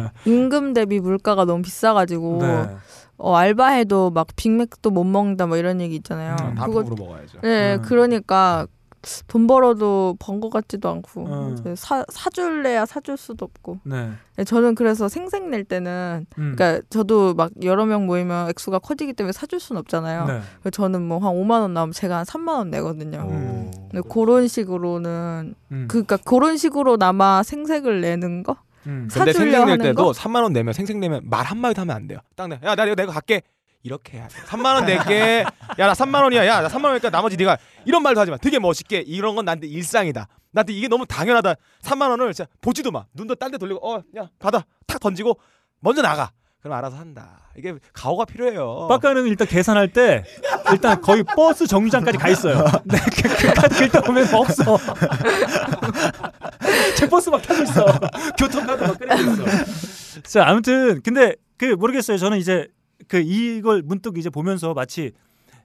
[0.04, 0.10] 아.
[0.24, 2.76] 임금 대비 물가가 너무 비싸가지고 네.
[3.22, 6.34] 어, 알바해도 막 빅맥도 못 먹는다 뭐 이런 얘기 있잖아요.
[6.42, 7.40] 음, 반품으로 먹어야죠.
[7.42, 7.82] 네, 음.
[7.82, 8.66] 그러니까
[9.26, 11.74] 돈 벌어도 번 것 같지도 않고 음.
[11.76, 13.78] 사 사줄래야 사줄 수도 없고.
[13.84, 14.10] 네.
[14.36, 16.54] 네, 저는 그래서 생색 낼 때는 음.
[16.56, 20.26] 그러니까 저도 막 여러 명 모이면 액수가 커지기 때문에 사줄 수는 없잖아요.
[20.26, 20.40] 네.
[20.60, 23.26] 그래서 저는 뭐 한 5만 원 나오면 제가 한 3만 원 내거든요.
[23.28, 23.70] 음.
[23.90, 25.88] 근데 그런 식으로는 음.
[25.88, 28.56] 그러니까 그런 식으로나마 생색을 내는 거
[28.86, 29.08] 음.
[29.12, 30.10] 근데 생색 낼 때도 거?
[30.12, 32.18] 3만 원 내면 생색 내면 말 한마디도 하면 안 돼요.
[32.36, 32.58] 딱 내.
[32.64, 33.42] 야, 나 이거 내가 갈게.
[33.84, 34.40] 이렇게 해야 돼.
[34.42, 35.44] 3만 원 낼게.
[35.78, 36.46] 야, 나 3만 원이야.
[36.46, 38.36] 야, 나 3만 원이니까 나머지 네가 이런 말도 하지 마.
[38.36, 38.98] 되게 멋있게.
[39.06, 40.28] 이런 건 나한테 일상이다.
[40.52, 41.54] 나한테 이게 너무 당연하다.
[41.82, 43.04] 3만 원을 진짜 보지도 마.
[43.14, 44.64] 눈도 딴 데 돌리고 어, 야, 받아.
[44.86, 45.38] 탁 던지고
[45.80, 46.30] 먼저 나가.
[46.60, 47.40] 그럼 알아서 한다.
[47.56, 48.86] 이게 가오가 필요해요.
[48.88, 50.22] 빡가는 일단 계산할 때
[50.70, 52.64] 일단 거의 버스 정류장까지 가 있어요.
[52.84, 54.78] 네, 그, 그 카드 일단 보면 없어.
[57.02, 57.84] 제 버스 막 타고 있어.
[58.38, 60.22] 교통카드 막 꺼내고 있어.
[60.22, 62.16] 자 아무튼 근데 그 모르겠어요.
[62.16, 62.68] 저는 이제
[63.08, 65.10] 그 이걸 문득 이제 보면서 마치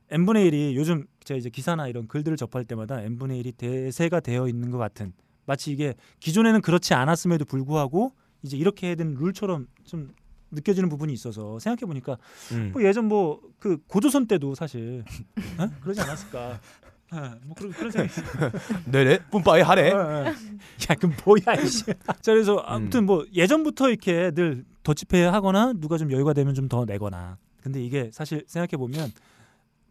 [0.09, 4.19] n 분의 1이 요즘 제가 이제 기사나 이런 글들을 접할 때마다 n 분의 1이 대세가
[4.19, 5.13] 되어 있는 것 같은
[5.45, 10.09] 마치 이게 기존에는 그렇지 않았음에도 불구하고 이제 이렇게 해야 되는 룰처럼 좀
[10.49, 12.17] 느껴지는 부분이 있어서 생각해 보니까
[12.51, 12.71] 음.
[12.73, 15.03] 뭐 예전 뭐 그 고조선 때도 사실
[15.59, 15.69] 어?
[15.81, 16.59] 그러지 않았을까?
[17.11, 18.13] 어, 뭐 그런 그런 생각이.
[18.91, 19.19] 네네.
[19.31, 19.91] 뿜빠이 하래.
[19.91, 20.25] 어, 어.
[20.25, 21.85] 야, 그럼 뭐야 이씨.
[22.21, 26.83] 자 그래서 아무튼 뭐 예전부터 이렇게 늘 더치페이 하거나 누가 좀 여유가 되면 좀 더
[26.85, 27.37] 내거나.
[27.61, 29.11] 근데 이게 사실 생각해 보면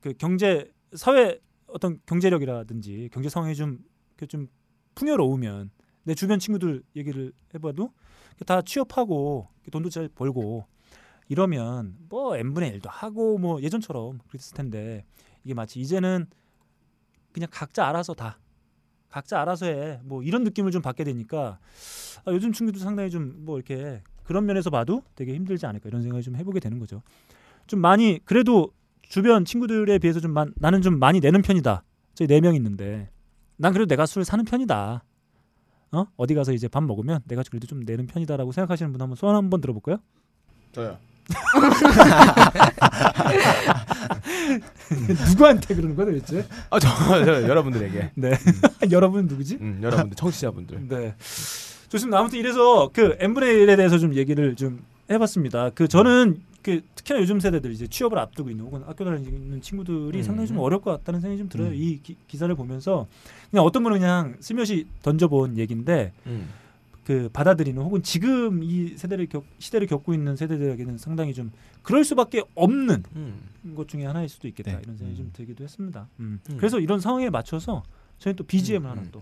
[0.01, 1.39] 그 경제 사회
[1.69, 3.79] 어떤 경제력이라든지 경제 상황이 좀,
[4.17, 4.49] 이렇게 좀
[4.95, 5.71] 풍요로우면
[6.05, 7.91] 내 주변 친구들 얘기를 해봐도
[8.47, 10.67] 다 취업하고 돈도 잘 벌고
[11.29, 15.05] 이러면 뭐 n 분의 1도 하고 뭐 예전처럼 그랬을 텐데
[15.45, 16.27] 이게 마치 이제는
[17.37, 18.39] 그냥 각자 알아서 다
[19.11, 20.01] 각자 알아서 해.
[20.05, 21.59] 뭐 이런 느낌을 좀 받게 되니까
[22.25, 26.23] 아, 요즘 친구들 상당히 좀 뭐 이렇게 그런 면에서 봐도 되게 힘들지 않을까 이런 생각을
[26.23, 27.03] 좀 해보게 되는 거죠.
[27.67, 28.73] 좀 많이 그래도
[29.03, 31.85] 주변 친구들에 비해서 좀 많- 나는 좀 많이 내는 편이다.
[32.15, 33.11] 저희 네 명 있는데
[33.59, 35.05] 난 그래도 내가 술 사는 편이다.
[35.93, 39.37] 어 어디 가서 이제 밥 먹으면 내가 그래도 좀 내는 편이다라고 생각하시는 분 한번 소원
[39.37, 39.99] 한번 들어볼까요?
[40.73, 40.97] 저요.
[45.31, 46.47] 누구한테 그러는 거야 도대체?
[46.71, 46.89] 아, 저,
[47.25, 48.11] 저 여러분들에게.
[48.15, 48.33] 네.
[48.91, 49.59] 여러분은 누구지?
[49.61, 50.89] 음, 여러분들 청취자분들.
[50.89, 51.15] 네.
[51.89, 52.19] 좋습니다.
[52.19, 55.71] 아무튼 이래서 그 1에 대해서 좀 얘기를 좀 해봤습니다.
[55.71, 60.23] 그 저는 그 특히나 요즘 세대들 이제 취업을 앞두고 있는 혹은 학교 다니는 친구들이 음.
[60.23, 61.69] 상당히 좀 어려울 것 같다는 생각이 좀 들어요.
[61.69, 61.75] 음.
[61.75, 63.07] 이 기, 기사를 보면서
[63.51, 66.49] 그냥 어떤 분은 그냥 슬며시 던져본 얘기인데 음.
[67.07, 71.53] 그 받아들이는 혹은 지금 이 세대를 겪, 시대를 겪고 있는 세대들에게는 상당히 좀
[71.85, 73.75] 그럴 수밖에 없는 음.
[73.77, 74.81] 것 중에 하나일 수도 있겠다 네.
[74.83, 76.09] 이런 생각이 좀 들기도 했습니다.
[76.19, 76.41] 음.
[76.51, 76.57] 음.
[76.57, 77.85] 그래서 이런 상황에 맞춰서
[78.19, 79.21] 저희 또 BGM을 하나 또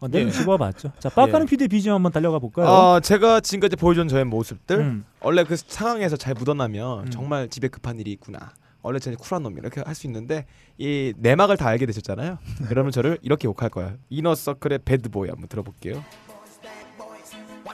[0.00, 0.08] 어, 예.
[0.18, 0.92] 내는 집어봤죠.
[0.98, 1.50] 자, 빠까는 예.
[1.50, 2.68] PD BGM 한번 달려가 볼까요?
[2.68, 5.04] 어, 제가 지금까지 보여준 저의 모습들 음.
[5.20, 7.10] 원래 그 상황에서 잘 묻어나면 음.
[7.10, 8.52] 정말 집에 급한 일이 있구나.
[8.80, 10.46] 원래 저는 쿨한 놈이 이렇게 할 수 있는데
[10.78, 12.38] 이 내막을 다 알게 되셨잖아요.
[12.68, 13.94] 그러면 저를 이렇게 욕할 거예요.
[14.08, 16.02] 이너 서클의 배드보이 한번 들어볼게요.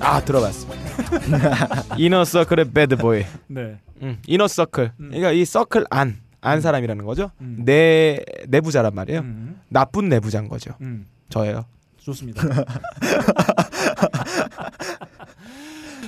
[0.00, 1.96] 아 들어봤습니다.
[1.98, 3.24] 이너 서클의 배드보이.
[3.48, 3.78] 네.
[4.02, 4.92] 음, 이너 서클.
[4.96, 6.18] 그러니까 이 서클 안.
[6.42, 7.30] 안 사람이라는 거죠.
[7.42, 7.62] 음.
[7.64, 9.20] 내 내부자란 말이에요.
[9.20, 9.60] 음.
[9.68, 10.72] 나쁜 내부자인 거죠.
[10.80, 11.06] 음.
[11.28, 11.66] 저예요.
[11.98, 12.42] 좋습니다.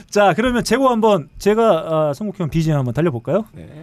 [0.09, 3.45] 자, 그러면 제고 한번 제가 아, 선곡형 BGM 한번 달려볼까요?
[3.53, 3.82] 네.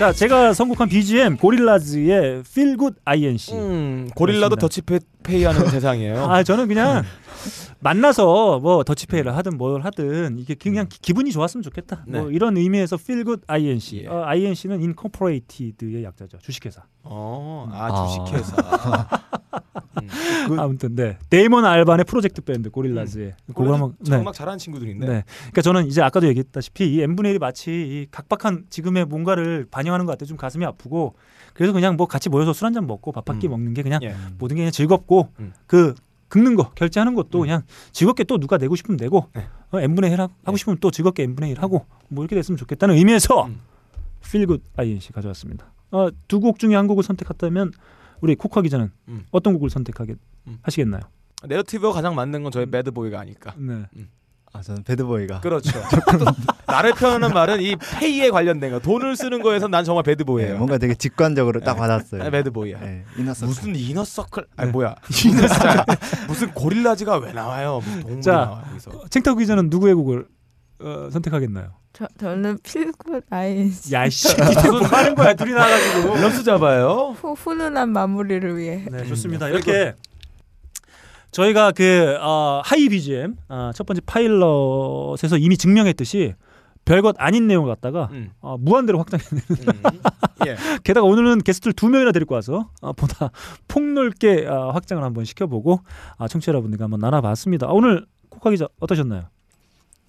[0.00, 3.52] 자, 제가 선곡한 BGM 고릴라즈의 Feel Good INC.
[3.52, 6.24] 음, 고릴라도 더치페이 하는 세상이에요.
[6.24, 7.04] 아, 저는 그냥
[7.82, 12.04] 만나서 뭐 더치페이를 하든 뭘 하든 이게 그냥 기- 기분이 좋았으면 좋겠다.
[12.06, 12.20] 네.
[12.20, 14.06] 뭐 이런 의미에서 Feel Good INC.
[14.06, 16.38] 어, INC는 Incorporated의 약자죠.
[16.38, 16.82] 주식회사.
[17.04, 18.06] 어, 아 아.
[18.06, 19.08] 주식회사.
[20.58, 21.18] 아무튼 네.
[21.30, 24.16] 데이먼 알반의 프로젝트 밴드 고릴라즈의 그거 한번 네.
[24.16, 25.06] 음악 잘하는 친구들인데.
[25.06, 25.24] 네.
[25.38, 30.12] 그러니까 저는 이제 아까도 얘기했다시피 이 n분의 1이 마치 이 각박한 지금의 뭔가를 반영하는 것
[30.12, 31.14] 같아 좀 가슴이 아프고
[31.54, 34.14] 그래서 그냥 뭐 같이 모여서 술 한 잔 먹고 밥 한끼 먹는 게 그냥 예.
[34.38, 35.52] 모든 게 그냥 즐겁고 음.
[35.66, 35.94] 그
[36.30, 37.62] 긁는 거 결제하는 것도 그냥
[37.92, 39.46] 즐겁게 또 누가 내고 싶으면 내고 네.
[39.72, 43.46] 어, n분의 1 하고 싶으면 또 즐겁게 n분의 1 하고 뭐 이렇게 됐으면 좋겠다는 의미에서
[43.46, 43.60] 음.
[44.24, 45.70] Feel Good INC 가져왔습니다.
[45.90, 47.72] 어, 두 곡 중에 한 곡을 선택했다면
[48.20, 49.24] 우리 코카 기자는 음.
[49.30, 50.14] 어떤 곡을 선택하게
[50.46, 50.58] 음.
[50.62, 51.02] 하시겠나요?
[51.46, 53.54] 내러티브가 가장 맞는 건 저의 배드보이가 아닐까.
[53.58, 53.84] 네.
[54.52, 55.40] 아 저는 배드보이가.
[55.40, 55.70] 그렇죠.
[56.18, 56.24] 또
[56.66, 60.56] 나를 표현하는 말은 이 페이에 관련된 거, 돈을 쓰는 거에서 난 정말 네, bad boy예요.
[60.56, 62.22] 뭔가 되게 직관적으로 딱 받았어요.
[62.24, 62.80] 아, bad boy야.
[62.80, 63.46] 네, inner circle.
[63.48, 64.46] 무슨 inner circle?
[64.56, 64.96] 아니 뭐야?
[65.24, 65.84] inner circle.
[66.26, 67.80] 무슨 Gorillaz가 왜 나와요?
[68.02, 68.90] 동물이 자, 나와 여기서.
[69.08, 70.26] 챙타고 기자는 누구의 곡을
[70.82, 71.70] 어, 선택하겠나요?
[71.92, 73.94] 저 저는 필굿 INC.
[73.94, 75.34] 야, 씨, 무슨 하는 거야?
[75.34, 76.14] 둘이 나가지고.
[76.14, 77.14] 밸런스 잡아요.
[77.20, 78.84] 후, 훈훈한 마무리를 위해.
[78.90, 79.48] 네, 좋습니다.
[79.48, 79.94] 이렇게
[81.30, 86.34] 저희가 그 어, Hi BGM 어, 첫 번째 파일럿에서 이미 증명했듯이
[86.84, 88.30] 별것 아닌 내용을 갖다가 음.
[88.40, 89.82] 어, 무한대로 확장해내는.
[90.46, 90.56] 예.
[90.82, 93.30] 게다가 오늘은 게스트를 두 명이나 데리고 와서 어, 보다
[93.68, 95.80] 폭넓게 어, 확장을 한번 시켜보고
[96.16, 97.66] 아, 청취자 여러분들과 한번 나눠봤습니다.
[97.68, 99.28] 아, 오늘 코카 기자 어떠셨나요?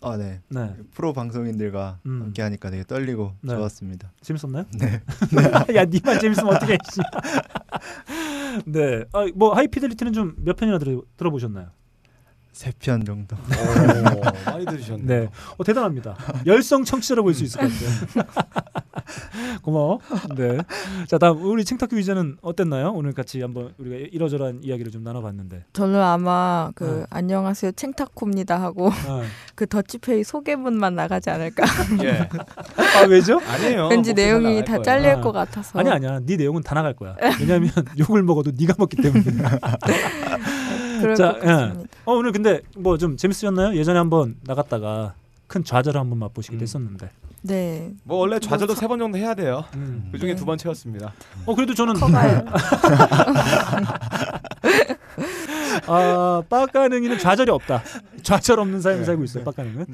[0.04, 0.42] 아 네.
[0.50, 0.76] 네.
[0.94, 2.22] 프로 방송인들과 음.
[2.24, 3.54] 함께 하니까 되게 떨리고 네.
[3.56, 4.12] 좋았습니다.
[4.22, 4.66] 재밌었나요?
[4.80, 5.02] 네.
[5.76, 7.02] 야, 니만 재밌으면 어떻게 했지?
[8.66, 9.04] 네.
[9.14, 11.70] 아, 뭐 하이피델리티는 좀 몇 편이나 들어, 들어보셨나요?
[12.52, 13.36] 세편 정도.
[13.36, 15.04] 오, 많이 들으셨네.
[15.04, 15.30] 네.
[15.58, 16.16] 어, 대단합니다.
[16.46, 18.26] 열성 청취자라고 볼수 있을 것 같아요.
[19.64, 20.00] 고마워.
[20.36, 20.58] 네.
[21.08, 22.92] 자, 다음 우리 챙탁규 기자는 어땠나요?
[22.92, 25.66] 오늘 같이 한번 우리가 이러저러한 이야기를 좀 나눠봤는데.
[25.74, 27.06] 저는 아마 그 네.
[27.10, 29.22] 안녕하세요 챙타코입니다 하고 어.
[29.56, 31.64] 그 더치페이 소개문만 나가지 않을까.
[32.04, 32.30] 예.
[32.98, 33.40] 아 왜죠?
[33.40, 33.88] 아니에요.
[33.90, 34.84] 왠지 내용이 다 거예요.
[34.84, 35.22] 잘릴 아.
[35.22, 35.80] 것 같아서.
[35.80, 36.20] 아니 아니야.
[36.20, 37.16] 네 내용은 다 나갈 거야.
[37.40, 39.24] 왜냐하면 욕을 먹어도 네가 먹기 때문에.
[41.02, 41.82] 그럴 자, 것 같습니다.
[41.82, 41.86] 예.
[42.06, 43.76] 어 오늘 근데 뭐 좀 재밌으셨나요?
[43.76, 45.14] 예전에 한번 나갔다가
[45.48, 47.10] 큰 좌절을 한번 맛보시기도 했었는데.
[47.44, 47.92] 네.
[48.04, 49.64] 뭐 원래 좌절도 세번 정도 해야 돼요.
[49.76, 50.10] 음.
[50.12, 51.14] 그 중에 두번 채웠습니다.
[51.46, 52.46] 어 그래도 저는 커가요.
[55.88, 57.84] 아 빡가능이는 좌절이 없다.
[58.24, 59.44] 좌절 없는 삶을 살고 있어요.
[59.44, 59.86] 빡가능은.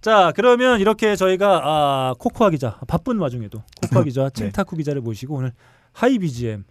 [0.00, 5.52] 자 그러면 이렇게 저희가 아, 코코아 기자 바쁜 와중에도 코코아 기자 칭타쿠 기자를 모시고 오늘
[5.92, 6.64] 하이 BGM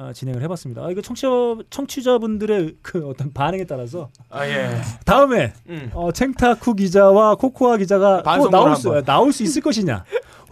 [0.00, 0.84] 아, 진행을 해봤습니다.
[0.84, 1.28] 아, 이거 청취자
[1.70, 4.80] 청취자분들의 그 어떤 반응에 따라서 아 예.
[5.04, 5.90] 다음에 음.
[5.92, 9.04] 어, 챙타쿠 기자와 코코아 기자가 또 나올 수 한번.
[9.04, 10.04] 나올 수 있을 것이냐,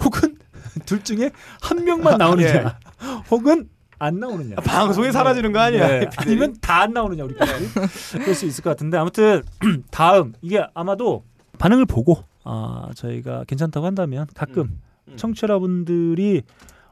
[0.03, 0.36] 혹은
[0.84, 1.30] 둘 중에
[1.61, 2.76] 한 명만 나오느냐,
[3.30, 3.68] 혹은
[4.01, 4.57] 안 나오느냐.
[4.57, 5.86] 방송에 사라지는 거 아니야?
[5.86, 7.53] 네, 아니면 다 안 나오느냐 우리까지
[8.18, 9.42] 그럴 수 있을 것 같은데 아무튼
[9.92, 11.22] 다음 이게 아마도
[11.59, 15.16] 반응을 보고 아 저희가 괜찮다고 한다면 가끔 음.
[15.16, 16.42] 청취자분들이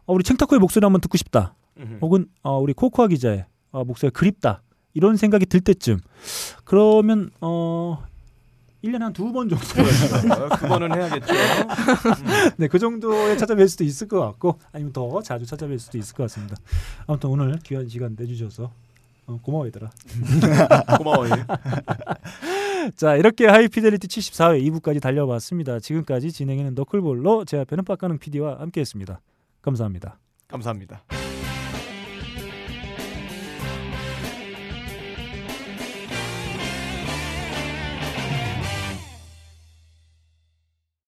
[0.07, 1.99] 어, 우리 챙타쿠의 목소리 한번 듣고 싶다 음흠.
[2.01, 4.63] 혹은 어, 우리 코코아 기자의 어, 목소리가 그립다
[4.95, 5.99] 이런 생각이 들 때쯤
[6.65, 8.05] 그러면 어
[8.85, 9.65] 1년에 한 두 번 정도
[10.45, 11.33] 어, 그거는 해야겠죠.
[12.59, 16.25] 네, 그 정도에 찾아뵐 수도 있을 것 같고 아니면 더 자주 찾아뵐 수도 있을 것
[16.25, 16.55] 같습니다.
[17.07, 18.71] 아무튼 오늘 귀한 시간 내주셔서
[19.27, 19.91] 어, 고마워 얘들아.
[20.99, 21.33] 고마워요.
[22.97, 25.81] 자 이렇게 하이피델리티 74회 2부까지 달려봤습니다.
[25.81, 29.19] 지금까지 진행해는 너클볼로 제 앞에는 빡가능 PD와 함께했습니다.
[29.63, 30.19] 감사합니다.
[30.49, 31.24] 감사합니다.